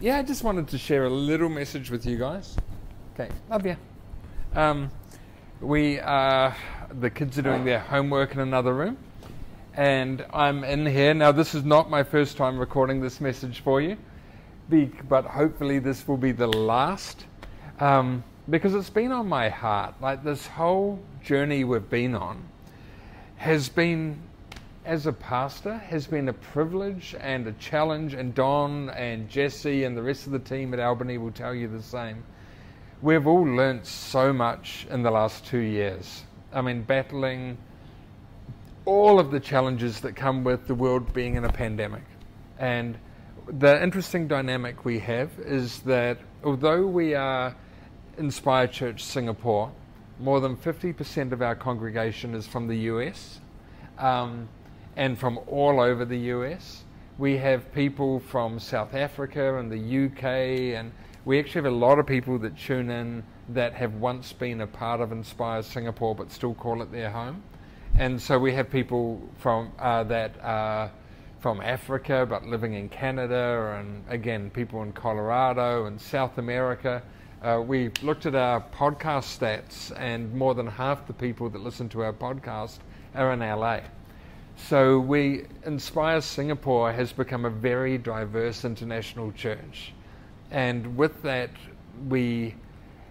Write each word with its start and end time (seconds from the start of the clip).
yeah, 0.00 0.18
I 0.18 0.22
just 0.22 0.44
wanted 0.44 0.68
to 0.68 0.78
share 0.78 1.06
a 1.06 1.10
little 1.10 1.48
message 1.48 1.90
with 1.90 2.06
you 2.06 2.16
guys. 2.16 2.56
Okay, 3.14 3.28
love 3.50 3.66
you. 3.66 3.76
Um, 4.54 4.90
we 5.60 5.98
uh, 5.98 6.52
the 7.00 7.10
kids 7.10 7.36
are 7.38 7.42
doing 7.42 7.64
their 7.64 7.80
homework 7.80 8.32
in 8.32 8.38
another 8.38 8.74
room, 8.74 8.96
and 9.74 10.24
I'm 10.32 10.62
in 10.62 10.86
here 10.86 11.14
now. 11.14 11.32
This 11.32 11.52
is 11.52 11.64
not 11.64 11.90
my 11.90 12.04
first 12.04 12.36
time 12.36 12.58
recording 12.58 13.00
this 13.00 13.20
message 13.20 13.60
for 13.60 13.80
you, 13.80 13.96
but 15.08 15.24
hopefully 15.24 15.80
this 15.80 16.06
will 16.06 16.16
be 16.16 16.30
the 16.30 16.46
last, 16.46 17.24
um, 17.80 18.22
because 18.48 18.76
it's 18.76 18.90
been 18.90 19.10
on 19.10 19.28
my 19.28 19.48
heart. 19.48 19.94
Like 20.00 20.22
this 20.22 20.46
whole 20.46 21.00
journey 21.24 21.64
we've 21.64 21.90
been 21.90 22.14
on 22.14 22.48
has 23.36 23.68
been 23.68 24.20
as 24.88 25.06
a 25.06 25.12
pastor 25.12 25.76
has 25.76 26.06
been 26.06 26.30
a 26.30 26.32
privilege 26.32 27.14
and 27.20 27.46
a 27.46 27.52
challenge, 27.52 28.14
and 28.14 28.34
Don 28.34 28.88
and 28.88 29.28
Jesse 29.28 29.84
and 29.84 29.94
the 29.94 30.02
rest 30.02 30.24
of 30.24 30.32
the 30.32 30.38
team 30.38 30.72
at 30.72 30.80
Albany 30.80 31.18
will 31.18 31.30
tell 31.30 31.54
you 31.54 31.68
the 31.68 31.82
same. 31.82 32.24
We've 33.02 33.26
all 33.26 33.42
learnt 33.42 33.84
so 33.84 34.32
much 34.32 34.86
in 34.90 35.02
the 35.02 35.10
last 35.10 35.44
two 35.44 35.58
years. 35.58 36.24
I 36.54 36.62
mean, 36.62 36.84
battling 36.84 37.58
all 38.86 39.20
of 39.20 39.30
the 39.30 39.38
challenges 39.38 40.00
that 40.00 40.16
come 40.16 40.42
with 40.42 40.66
the 40.66 40.74
world 40.74 41.12
being 41.12 41.36
in 41.36 41.44
a 41.44 41.52
pandemic. 41.52 42.04
And 42.58 42.96
the 43.46 43.82
interesting 43.82 44.26
dynamic 44.26 44.86
we 44.86 45.00
have 45.00 45.30
is 45.38 45.80
that 45.80 46.16
although 46.42 46.86
we 46.86 47.14
are 47.14 47.54
Inspire 48.16 48.66
Church 48.66 49.04
Singapore, 49.04 49.70
more 50.18 50.40
than 50.40 50.56
50% 50.56 51.32
of 51.32 51.42
our 51.42 51.54
congregation 51.54 52.34
is 52.34 52.46
from 52.46 52.68
the 52.68 52.76
US. 52.76 53.40
Um, 53.98 54.48
and 54.98 55.16
from 55.16 55.38
all 55.46 55.80
over 55.80 56.04
the 56.04 56.18
US. 56.34 56.82
We 57.18 57.36
have 57.38 57.72
people 57.72 58.18
from 58.18 58.58
South 58.58 58.94
Africa 58.94 59.58
and 59.58 59.70
the 59.70 60.06
UK, 60.06 60.76
and 60.76 60.92
we 61.24 61.38
actually 61.38 61.62
have 61.62 61.72
a 61.72 61.76
lot 61.76 62.00
of 62.00 62.06
people 62.06 62.36
that 62.40 62.58
tune 62.58 62.90
in 62.90 63.22
that 63.50 63.72
have 63.74 63.94
once 63.94 64.32
been 64.32 64.60
a 64.60 64.66
part 64.66 65.00
of 65.00 65.12
Inspire 65.12 65.62
Singapore 65.62 66.16
but 66.16 66.32
still 66.32 66.52
call 66.52 66.82
it 66.82 66.90
their 66.90 67.10
home. 67.10 67.42
And 67.96 68.20
so 68.20 68.40
we 68.40 68.52
have 68.54 68.70
people 68.70 69.22
from 69.38 69.70
uh, 69.78 70.02
that 70.04 70.34
are 70.42 70.90
from 71.38 71.60
Africa 71.60 72.26
but 72.28 72.44
living 72.44 72.74
in 72.74 72.88
Canada, 72.88 73.76
and 73.78 74.04
again, 74.08 74.50
people 74.50 74.82
in 74.82 74.92
Colorado 74.92 75.86
and 75.86 76.00
South 76.00 76.38
America. 76.38 77.02
Uh, 77.40 77.62
we 77.64 77.90
looked 78.02 78.26
at 78.26 78.34
our 78.34 78.60
podcast 78.60 79.38
stats, 79.38 79.96
and 79.96 80.34
more 80.34 80.56
than 80.56 80.66
half 80.66 81.06
the 81.06 81.12
people 81.12 81.48
that 81.50 81.60
listen 81.60 81.88
to 81.88 82.02
our 82.02 82.12
podcast 82.12 82.78
are 83.14 83.32
in 83.32 83.38
LA. 83.38 83.80
So 84.66 84.98
we 84.98 85.44
Inspire 85.64 86.20
Singapore 86.20 86.92
has 86.92 87.12
become 87.12 87.46
a 87.46 87.50
very 87.50 87.96
diverse 87.96 88.64
international 88.64 89.32
church, 89.32 89.94
and 90.50 90.96
with 90.96 91.22
that 91.22 91.50
we 92.08 92.54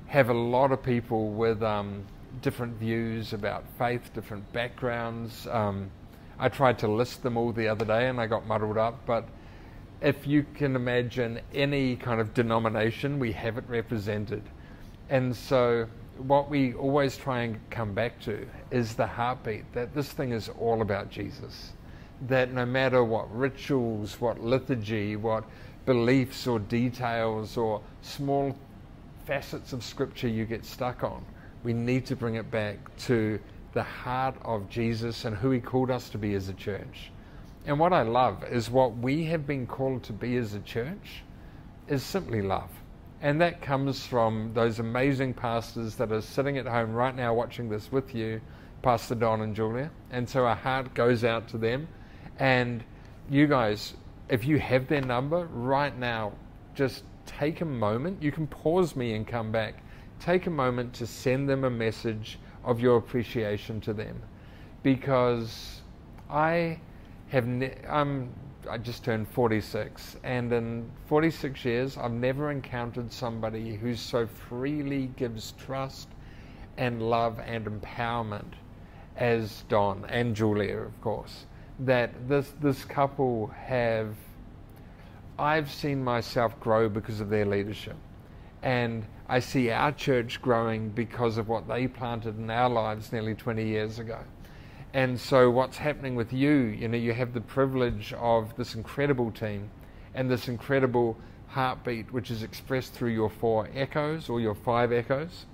have 0.07 0.29
a 0.29 0.33
lot 0.33 0.71
of 0.71 0.83
people 0.83 1.29
with 1.29 1.63
um, 1.63 2.05
different 2.41 2.77
views 2.77 3.33
about 3.33 3.63
faith, 3.77 4.13
different 4.13 4.51
backgrounds. 4.53 5.47
Um, 5.47 5.89
I 6.37 6.49
tried 6.49 6.77
to 6.79 6.87
list 6.87 7.23
them 7.23 7.37
all 7.37 7.51
the 7.51 7.67
other 7.67 7.85
day 7.85 8.07
and 8.07 8.19
I 8.21 8.27
got 8.27 8.45
muddled 8.45 8.77
up, 8.77 9.05
but 9.05 9.27
if 10.01 10.27
you 10.27 10.45
can 10.53 10.75
imagine 10.75 11.39
any 11.53 11.95
kind 11.95 12.21
of 12.21 12.33
denomination, 12.33 13.19
we 13.19 13.31
have 13.31 13.57
it 13.57 13.63
represented. 13.67 14.43
And 15.09 15.35
so 15.35 15.87
what 16.19 16.49
we 16.49 16.73
always 16.73 17.17
try 17.17 17.41
and 17.41 17.59
come 17.69 17.93
back 17.93 18.19
to 18.21 18.47
is 18.71 18.95
the 18.95 19.07
heartbeat 19.07 19.71
that 19.73 19.93
this 19.93 20.11
thing 20.11 20.31
is 20.31 20.49
all 20.59 20.81
about 20.81 21.09
Jesus. 21.09 21.73
That 22.27 22.51
no 22.51 22.65
matter 22.65 23.03
what 23.03 23.33
rituals, 23.35 24.19
what 24.19 24.43
liturgy, 24.43 25.15
what 25.15 25.43
beliefs 25.85 26.47
or 26.47 26.59
details 26.59 27.57
or 27.57 27.81
small 28.01 28.55
facets 29.25 29.73
of 29.73 29.83
scripture 29.83 30.27
you 30.27 30.45
get 30.45 30.65
stuck 30.65 31.03
on, 31.03 31.23
we 31.63 31.73
need 31.73 32.05
to 32.05 32.15
bring 32.15 32.35
it 32.35 32.49
back 32.49 32.77
to 32.97 33.39
the 33.73 33.83
heart 33.83 34.35
of 34.43 34.69
Jesus 34.69 35.25
and 35.25 35.35
who 35.35 35.51
he 35.51 35.59
called 35.59 35.91
us 35.91 36.09
to 36.09 36.17
be 36.17 36.33
as 36.33 36.49
a 36.49 36.53
church. 36.53 37.11
And 37.65 37.79
what 37.79 37.93
I 37.93 38.01
love 38.01 38.43
is 38.45 38.69
what 38.69 38.97
we 38.97 39.25
have 39.25 39.45
been 39.45 39.67
called 39.67 40.03
to 40.03 40.13
be 40.13 40.37
as 40.37 40.53
a 40.53 40.59
church 40.61 41.23
is 41.87 42.01
simply 42.03 42.41
love. 42.41 42.69
And 43.21 43.41
that 43.41 43.61
comes 43.61 44.05
from 44.05 44.51
those 44.53 44.79
amazing 44.79 45.33
pastors 45.33 45.95
that 45.95 46.11
are 46.11 46.21
sitting 46.21 46.57
at 46.57 46.67
home 46.67 46.93
right 46.93 47.15
now 47.15 47.33
watching 47.33 47.67
this 47.67 47.91
with 47.91 48.13
you, 48.13 48.41
Pastor 48.83 49.15
Don 49.15 49.41
and 49.41 49.55
Julia. 49.55 49.89
And 50.11 50.29
so 50.29 50.45
our 50.45 50.55
heart 50.55 50.93
goes 50.93 51.23
out 51.23 51.47
to 51.49 51.57
them. 51.57 51.87
And 52.37 52.83
you 53.29 53.47
guys, 53.47 53.95
if 54.29 54.45
you 54.45 54.59
have 54.59 54.87
their 54.87 55.01
number 55.01 55.47
right 55.51 55.97
now, 55.97 56.33
just 56.75 57.03
take 57.25 57.61
a 57.61 57.65
moment. 57.65 58.21
You 58.21 58.31
can 58.31 58.45
pause 58.45 58.95
me 58.95 59.15
and 59.15 59.25
come 59.25 59.51
back. 59.51 59.83
Take 60.19 60.45
a 60.45 60.51
moment 60.51 60.93
to 60.95 61.07
send 61.07 61.49
them 61.49 61.63
a 61.63 61.69
message 61.69 62.37
of 62.63 62.79
your 62.79 62.97
appreciation 62.97 63.81
to 63.81 63.93
them. 63.93 64.21
Because 64.83 65.81
I 66.29 66.79
have, 67.29 67.47
ne- 67.47 67.77
I'm 67.89 68.29
I 68.69 68.77
just 68.77 69.03
turned 69.03 69.27
46, 69.29 70.17
and 70.23 70.51
in 70.51 70.89
46 71.07 71.63
years, 71.65 71.97
I've 71.97 72.11
never 72.11 72.51
encountered 72.51 73.11
somebody 73.11 73.75
who 73.75 73.95
so 73.95 74.27
freely 74.27 75.07
gives 75.15 75.53
trust 75.53 76.09
and 76.77 77.01
love 77.01 77.39
and 77.39 77.65
empowerment 77.65 78.53
as 79.15 79.63
Don 79.69 80.05
and 80.09 80.35
Julia, 80.35 80.77
of 80.77 81.01
course. 81.01 81.45
That 81.79 82.27
this 82.27 82.53
this 82.61 82.85
couple 82.85 83.47
have, 83.47 84.15
I've 85.37 85.71
seen 85.71 86.03
myself 86.03 86.59
grow 86.59 86.89
because 86.89 87.19
of 87.19 87.29
their 87.29 87.45
leadership, 87.45 87.97
and 88.63 89.05
I 89.29 89.39
see 89.39 89.69
our 89.71 89.91
church 89.91 90.41
growing 90.41 90.89
because 90.89 91.37
of 91.37 91.47
what 91.47 91.67
they 91.67 91.87
planted 91.87 92.37
in 92.37 92.49
our 92.49 92.69
lives 92.69 93.11
nearly 93.11 93.35
20 93.35 93.65
years 93.65 93.99
ago. 93.99 94.19
And 94.93 95.19
so, 95.19 95.51
what's 95.51 95.77
happening 95.77 96.15
with 96.15 96.31
you, 96.31 96.51
you 96.51 96.87
know, 96.87 96.97
you 96.97 97.13
have 97.13 97.33
the 97.33 97.41
privilege 97.41 98.13
of 98.13 98.55
this 98.55 98.73
incredible 98.73 99.31
team 99.31 99.69
and 100.13 100.29
this 100.29 100.47
incredible 100.47 101.17
heartbeat, 101.47 102.11
which 102.11 102.31
is 102.31 102.43
expressed 102.43 102.93
through 102.93 103.11
your 103.11 103.29
four 103.29 103.69
echoes 103.75 104.29
or 104.29 104.39
your 104.39 104.55
five 104.55 104.91
echoes, 104.91 105.45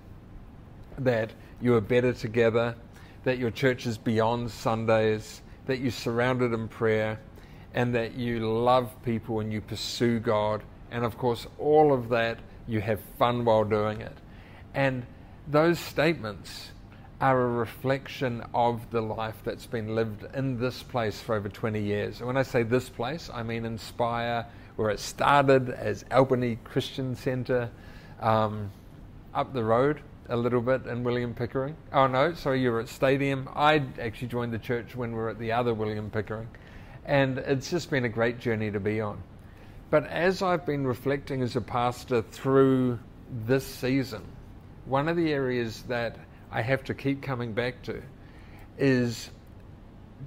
that 0.98 1.32
you 1.62 1.74
are 1.76 1.82
better 1.82 2.14
together, 2.14 2.76
that 3.24 3.38
your 3.38 3.52
church 3.52 3.86
is 3.86 3.98
beyond 3.98 4.52
Sundays, 4.52 5.42
that 5.66 5.80
you're 5.80 5.92
surrounded 5.92 6.54
in 6.54 6.68
prayer, 6.68 7.20
and 7.74 7.96
that 7.96 8.14
you 8.14 8.40
love 8.40 8.92
people 9.04 9.40
and 9.40 9.52
you 9.52 9.62
pursue 9.62 10.20
God. 10.20 10.62
And 10.92 11.04
of 11.04 11.18
course, 11.18 11.48
all 11.58 11.92
of 11.92 12.10
that, 12.10 12.40
you 12.68 12.82
have 12.82 13.00
fun 13.18 13.46
while 13.46 13.64
doing 13.64 14.02
it. 14.02 14.16
And 14.74 15.06
those 15.48 15.80
statements 15.80 16.72
are 17.24 17.40
a 17.40 17.48
reflection 17.48 18.44
of 18.54 18.82
the 18.92 19.00
life 19.00 19.38
that's 19.46 19.66
been 19.66 19.96
lived 19.96 20.26
in 20.36 20.60
this 20.60 20.84
place 20.84 21.22
for 21.22 21.36
over 21.36 21.48
20 21.48 21.82
years. 21.82 22.18
And 22.18 22.28
when 22.28 22.36
I 22.36 22.44
say 22.44 22.64
this 22.64 22.90
place, 22.90 23.30
I 23.34 23.44
mean 23.44 23.64
Inspire, 23.64 24.46
where 24.76 24.90
it 24.90 25.00
started 25.00 25.70
as 25.70 26.04
Albany 26.12 26.60
Christian 26.66 27.16
Centre, 27.16 27.70
um, 28.20 28.70
up 29.34 29.54
the 29.54 29.64
road 29.64 30.02
a 30.28 30.36
little 30.36 30.60
bit 30.60 30.86
in 30.86 31.06
William 31.06 31.34
Pickering. 31.34 31.78
Oh 31.94 32.08
no, 32.08 32.34
sorry, 32.34 32.62
you 32.62 32.72
were 32.72 32.82
at 32.82 32.90
Stadium. 32.90 33.48
I 33.56 33.82
actually 34.02 34.28
joined 34.28 34.52
the 34.52 34.60
church 34.60 34.94
when 34.94 35.12
we 35.12 35.18
were 35.18 35.30
at 35.30 35.40
the 35.40 35.54
other 35.54 35.74
William 35.74 36.10
Pickering. 36.10 36.50
And 37.06 37.38
it's 37.38 37.72
just 37.72 37.90
been 37.90 38.04
a 38.04 38.10
great 38.10 38.42
journey 38.42 38.70
to 38.70 38.82
be 38.82 39.00
on. 39.00 39.24
But 39.92 40.08
as 40.08 40.42
I've 40.42 40.66
been 40.66 40.86
reflecting 40.86 41.42
as 41.42 41.56
a 41.56 41.62
pastor 41.62 42.22
through 42.22 43.00
this 43.46 43.66
season, 43.66 44.24
one 44.84 45.08
of 45.08 45.16
the 45.16 45.32
areas 45.32 45.84
that 45.84 46.18
I 46.54 46.62
have 46.62 46.84
to 46.84 46.94
keep 46.94 47.24
coming 47.24 47.52
back 47.52 47.82
to 47.84 48.02
is 48.78 49.32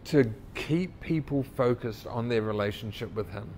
to 0.07 0.33
keep 0.57 1.01
people 1.01 1.45
focused 1.45 2.07
on 2.09 2.29
their 2.29 2.43
relationship 2.43 3.15
with 3.15 3.31
Him. 3.31 3.49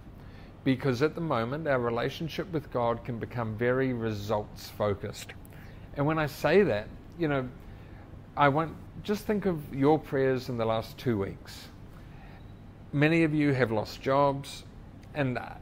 Because 0.65 1.01
at 1.01 1.15
the 1.15 1.21
moment, 1.21 1.67
our 1.67 1.81
relationship 1.81 2.53
with 2.53 2.71
God 2.71 3.03
can 3.05 3.19
become 3.19 3.57
very 3.57 3.95
results 3.95 4.69
focused. 4.69 5.33
And 5.97 6.05
when 6.05 6.19
I 6.19 6.27
say 6.27 6.63
that, 6.63 6.89
you 7.19 7.27
know, 7.27 7.49
I 8.37 8.51
want 8.51 8.77
just 9.03 9.25
think 9.25 9.47
of 9.47 9.75
your 9.75 9.99
prayers 9.99 10.51
in 10.51 10.59
the 10.59 10.65
last 10.67 10.99
two 10.99 11.19
weeks. 11.19 11.69
Many 12.93 13.25
of 13.25 13.35
you 13.35 13.55
have 13.55 13.73
lost 13.73 14.03
jobs, 14.03 14.65
and 15.15 15.39
uh, 15.39 15.55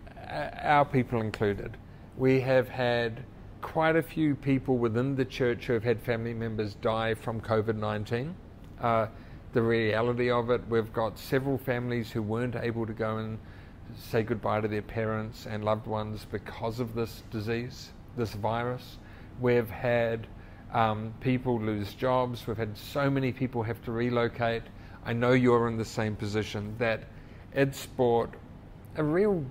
our 0.62 0.84
people 0.84 1.20
included. 1.20 1.76
We 2.16 2.40
have 2.40 2.68
had 2.68 3.22
quite 3.60 3.96
a 3.96 4.02
few 4.02 4.34
people 4.34 4.76
within 4.78 5.14
the 5.16 5.24
church 5.24 5.66
who 5.66 5.72
have 5.72 5.84
had 5.84 6.00
family 6.00 6.34
members 6.34 6.74
die 6.74 7.14
from 7.14 7.40
COVID 7.40 7.76
19. 7.76 8.34
Uh, 8.80 9.06
the 9.52 9.62
reality 9.62 10.30
of 10.30 10.50
it, 10.50 10.60
we've 10.68 10.92
got 10.92 11.18
several 11.18 11.56
families 11.56 12.10
who 12.10 12.22
weren't 12.22 12.56
able 12.56 12.86
to 12.86 12.92
go 12.92 13.18
and 13.18 13.38
say 13.96 14.22
goodbye 14.22 14.60
to 14.60 14.68
their 14.68 14.82
parents 14.82 15.46
and 15.46 15.64
loved 15.64 15.86
ones 15.86 16.26
because 16.30 16.80
of 16.80 16.94
this 16.94 17.22
disease, 17.30 17.90
this 18.16 18.34
virus. 18.34 18.98
We've 19.40 19.70
had 19.70 20.26
um, 20.72 21.14
people 21.20 21.60
lose 21.60 21.94
jobs. 21.94 22.46
We've 22.46 22.56
had 22.56 22.76
so 22.76 23.08
many 23.08 23.32
people 23.32 23.62
have 23.62 23.82
to 23.84 23.92
relocate. 23.92 24.62
I 25.04 25.12
know 25.12 25.32
you're 25.32 25.68
in 25.68 25.76
the 25.76 25.84
same 25.84 26.16
position 26.16 26.74
that 26.78 27.04
it's 27.54 27.86
brought 27.86 28.34
a 28.96 29.02
real 29.04 29.44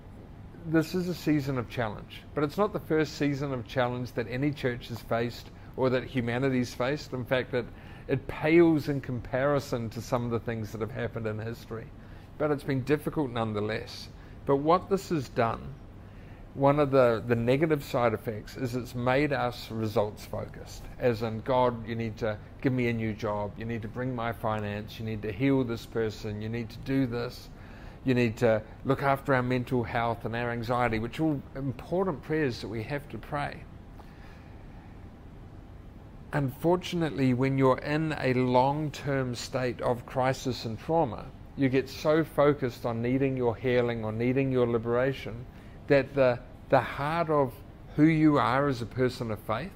this 0.68 0.96
is 0.96 1.08
a 1.08 1.14
season 1.14 1.58
of 1.58 1.70
challenge, 1.70 2.24
but 2.34 2.44
it's 2.44 2.58
not 2.58 2.74
the 2.74 2.80
first 2.80 3.18
season 3.18 3.54
of 3.54 3.68
challenge 3.68 4.12
that 4.14 4.28
any 4.30 4.52
church 4.52 4.88
has 4.88 5.00
faced 5.00 5.50
or 5.78 5.90
that 5.92 6.06
humanity's 6.06 6.74
faced. 6.74 7.14
In 7.14 7.26
fact, 7.26 7.54
it, 7.54 7.66
it 8.08 8.28
pales 8.28 8.90
in 8.90 9.02
comparison 9.02 9.90
to 9.92 10.02
some 10.02 10.26
of 10.26 10.32
the 10.32 10.40
things 10.40 10.72
that 10.72 10.82
have 10.82 10.92
happened 10.92 11.28
in 11.28 11.38
history. 11.40 11.86
But 12.38 12.52
it's 12.52 12.64
been 12.64 12.84
difficult 12.84 13.32
nonetheless. 13.32 14.10
But 14.46 14.58
what 14.58 14.90
this 14.90 15.10
has 15.10 15.30
done, 15.30 15.74
one 16.54 16.80
of 16.80 16.92
the, 16.92 17.24
the 17.26 17.36
negative 17.36 17.84
side 17.84 18.14
effects 18.14 18.58
is 18.58 18.76
it's 18.76 18.96
made 18.96 19.34
us 19.34 19.70
results 19.70 20.26
focused. 20.26 20.84
As 21.00 21.22
in, 21.22 21.42
God, 21.42 21.88
you 21.88 21.96
need 21.96 22.18
to 22.18 22.38
give 22.62 22.74
me 22.74 22.88
a 22.88 22.94
new 22.94 23.14
job, 23.14 23.52
you 23.58 23.66
need 23.66 23.82
to 23.82 23.88
bring 23.88 24.16
my 24.16 24.32
finance, 24.32 25.00
you 25.00 25.06
need 25.06 25.22
to 25.22 25.32
heal 25.32 25.64
this 25.64 25.86
person, 25.86 26.42
you 26.42 26.50
need 26.50 26.70
to 26.70 26.78
do 26.80 27.06
this 27.06 27.50
you 28.06 28.14
need 28.14 28.38
to 28.38 28.62
look 28.86 29.04
after 29.04 29.34
our 29.34 29.44
mental 29.44 29.84
health 29.84 30.26
and 30.26 30.36
our 30.36 30.52
anxiety, 30.52 31.00
which 31.00 31.20
are 31.20 31.24
all 31.24 31.42
important 31.56 32.22
prayers 32.22 32.62
that 32.62 32.68
we 32.68 32.84
have 32.84 33.10
to 33.10 33.18
pray. 33.18 33.64
Unfortunately, 36.32 37.34
when 37.34 37.58
you're 37.58 37.80
in 37.80 38.16
a 38.20 38.34
long 38.34 38.92
term 38.92 39.34
state 39.34 39.82
of 39.82 40.06
crisis 40.06 40.66
and 40.66 40.80
trauma, 40.80 41.26
you 41.58 41.70
get 41.70 41.90
so 41.90 42.24
focused 42.24 42.86
on 42.86 43.02
needing 43.02 43.36
your 43.36 43.56
healing 43.56 44.04
or 44.04 44.12
needing 44.12 44.52
your 44.52 44.68
liberation 44.68 45.46
that 45.88 46.14
the, 46.14 46.40
the 46.70 46.82
heart 46.82 47.30
of 47.30 47.54
who 47.96 48.04
you 48.04 48.38
are 48.38 48.68
as 48.68 48.82
a 48.82 48.86
person 48.86 49.32
of 49.32 49.40
faith, 49.40 49.72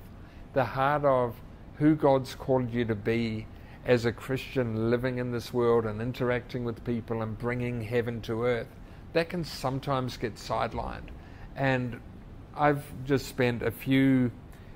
the 0.54 0.66
heart 0.66 1.06
of 1.06 1.36
who 1.76 1.96
God's 1.96 2.36
called 2.36 2.72
you 2.72 2.84
to 2.86 2.96
be 2.96 3.48
as 3.90 4.06
a 4.06 4.12
Christian 4.12 4.92
living 4.92 5.18
in 5.18 5.32
this 5.32 5.52
world 5.52 5.88
and 5.88 6.00
interacting 6.00 6.64
with 6.64 6.86
people 6.86 7.24
and 7.24 7.36
bringing 7.40 7.82
heaven 7.82 8.22
to 8.22 8.44
earth, 8.44 8.68
that 9.14 9.30
can 9.30 9.44
sometimes 9.44 10.16
get 10.16 10.36
sidelined. 10.36 11.10
And 11.56 12.00
I've 12.56 12.86
just 13.04 13.28
spent 13.28 13.64
a 13.64 13.72
few, 13.72 14.32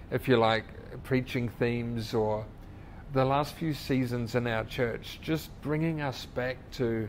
if 0.09 0.27
you 0.27 0.37
like, 0.37 0.65
preaching 1.03 1.47
themes 1.47 2.15
or 2.15 2.43
the 3.13 3.23
last 3.23 3.53
few 3.53 3.75
seasons 3.75 4.33
in 4.33 4.47
our 4.47 4.63
church 4.63 5.19
just 5.21 5.51
bringing 5.61 6.01
us 6.01 6.25
back 6.25 6.57
to 6.71 7.07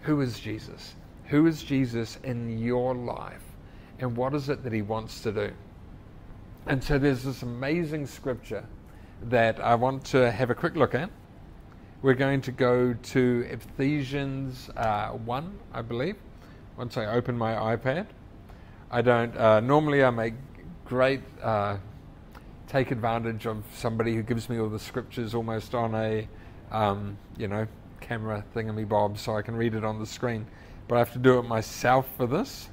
who 0.00 0.20
is 0.20 0.40
Jesus? 0.40 0.96
Who 1.26 1.46
is 1.46 1.62
Jesus 1.62 2.18
in 2.24 2.58
your 2.58 2.96
life? 2.96 3.44
And 4.00 4.16
what 4.16 4.34
is 4.34 4.48
it 4.48 4.64
that 4.64 4.72
he 4.72 4.82
wants 4.82 5.20
to 5.20 5.30
do? 5.30 5.52
And 6.66 6.82
so 6.82 6.98
there's 6.98 7.22
this 7.22 7.42
amazing 7.42 8.08
scripture 8.08 8.64
that 9.22 9.60
I 9.60 9.76
want 9.76 10.04
to 10.06 10.32
have 10.32 10.50
a 10.50 10.54
quick 10.56 10.74
look 10.74 10.96
at. 10.96 11.10
We're 12.00 12.14
going 12.14 12.42
to 12.42 12.52
go 12.52 12.94
to 12.94 13.46
Ephesians 13.50 14.70
uh, 14.76 15.08
1, 15.08 15.58
I 15.72 15.82
believe, 15.82 16.14
once 16.76 16.96
I 16.96 17.06
open 17.06 17.36
my 17.36 17.54
iPad. 17.74 18.06
I 18.88 19.02
don't, 19.02 19.36
uh, 19.36 19.58
normally 19.58 20.04
I 20.04 20.10
make 20.10 20.34
great, 20.84 21.22
uh, 21.42 21.78
take 22.68 22.92
advantage 22.92 23.46
of 23.46 23.64
somebody 23.74 24.14
who 24.14 24.22
gives 24.22 24.48
me 24.48 24.60
all 24.60 24.68
the 24.68 24.78
scriptures 24.78 25.34
almost 25.34 25.74
on 25.74 25.96
a, 25.96 26.28
um, 26.70 27.18
you 27.36 27.48
know, 27.48 27.66
camera 28.00 28.44
thingamy-bob 28.54 29.18
so 29.18 29.36
I 29.36 29.42
can 29.42 29.56
read 29.56 29.74
it 29.74 29.84
on 29.84 29.98
the 29.98 30.06
screen. 30.06 30.46
But 30.86 30.94
I 30.94 30.98
have 31.00 31.12
to 31.14 31.18
do 31.18 31.40
it 31.40 31.46
myself 31.48 32.06
for 32.16 32.28
this. 32.28 32.68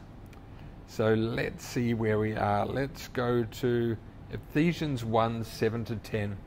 So 0.85 1.15
let's 1.15 1.65
see 1.65 1.95
where 1.95 2.19
we 2.19 2.35
are. 2.35 2.67
Let's 2.67 3.07
go 3.07 3.43
to 3.43 3.97
Ephesians 4.29 5.03
1 5.03 5.43
7 5.45 5.83
to 5.85 5.95
10. 5.95 6.37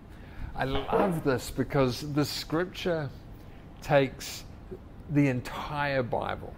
I 0.58 0.64
love 0.64 1.22
this 1.22 1.52
because 1.52 2.00
the 2.14 2.24
scripture 2.24 3.08
takes 3.80 4.42
the 5.08 5.28
entire 5.28 6.02
Bible 6.02 6.52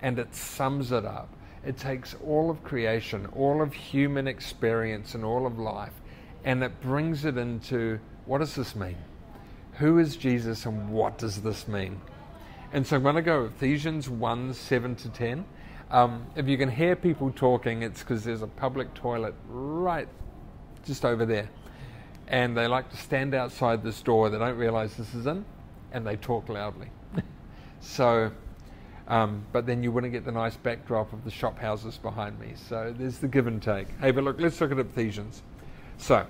and 0.00 0.18
it 0.18 0.34
sums 0.34 0.92
it 0.92 1.04
up. 1.04 1.28
It 1.62 1.76
takes 1.76 2.16
all 2.24 2.48
of 2.50 2.64
creation, 2.64 3.26
all 3.36 3.60
of 3.60 3.74
human 3.74 4.26
experience, 4.26 5.14
and 5.14 5.26
all 5.26 5.46
of 5.46 5.58
life, 5.58 5.92
and 6.44 6.62
it 6.64 6.80
brings 6.80 7.26
it 7.26 7.36
into 7.36 8.00
what 8.24 8.38
does 8.38 8.54
this 8.54 8.74
mean? 8.74 8.96
Who 9.74 9.98
is 9.98 10.16
Jesus 10.16 10.64
and 10.64 10.90
what 10.90 11.18
does 11.18 11.42
this 11.42 11.68
mean? 11.68 12.00
And 12.72 12.86
so 12.86 12.96
I'm 12.96 13.02
going 13.02 13.16
to 13.16 13.22
go 13.22 13.44
Ephesians 13.44 14.08
1 14.08 14.54
7 14.54 14.96
to 14.96 15.08
10. 15.10 15.44
Um, 15.90 16.26
if 16.34 16.48
you 16.48 16.56
can 16.56 16.70
hear 16.70 16.96
people 16.96 17.30
talking, 17.30 17.82
it's 17.82 18.00
because 18.00 18.24
there's 18.24 18.42
a 18.42 18.46
public 18.46 18.94
toilet 18.94 19.34
right 19.50 20.08
just 20.86 21.04
over 21.04 21.26
there 21.26 21.50
and 22.28 22.56
they 22.56 22.66
like 22.66 22.90
to 22.90 22.96
stand 22.96 23.34
outside 23.34 23.82
this 23.82 24.00
door. 24.00 24.30
They 24.30 24.38
don't 24.38 24.56
realize 24.56 24.96
this 24.96 25.14
is 25.14 25.26
in, 25.26 25.44
and 25.92 26.06
they 26.06 26.16
talk 26.16 26.48
loudly. 26.48 26.88
so, 27.80 28.30
um, 29.08 29.44
but 29.52 29.66
then 29.66 29.82
you 29.82 29.92
wouldn't 29.92 30.12
get 30.12 30.24
the 30.24 30.32
nice 30.32 30.56
backdrop 30.56 31.12
of 31.12 31.24
the 31.24 31.30
shop 31.30 31.58
houses 31.58 31.98
behind 31.98 32.38
me. 32.40 32.52
So 32.56 32.94
there's 32.96 33.18
the 33.18 33.28
give 33.28 33.46
and 33.46 33.62
take. 33.62 33.88
Hey, 34.00 34.10
but 34.10 34.24
look, 34.24 34.40
let's 34.40 34.60
look 34.60 34.72
at 34.72 34.78
Ephesians. 34.78 35.42
So, 35.98 36.26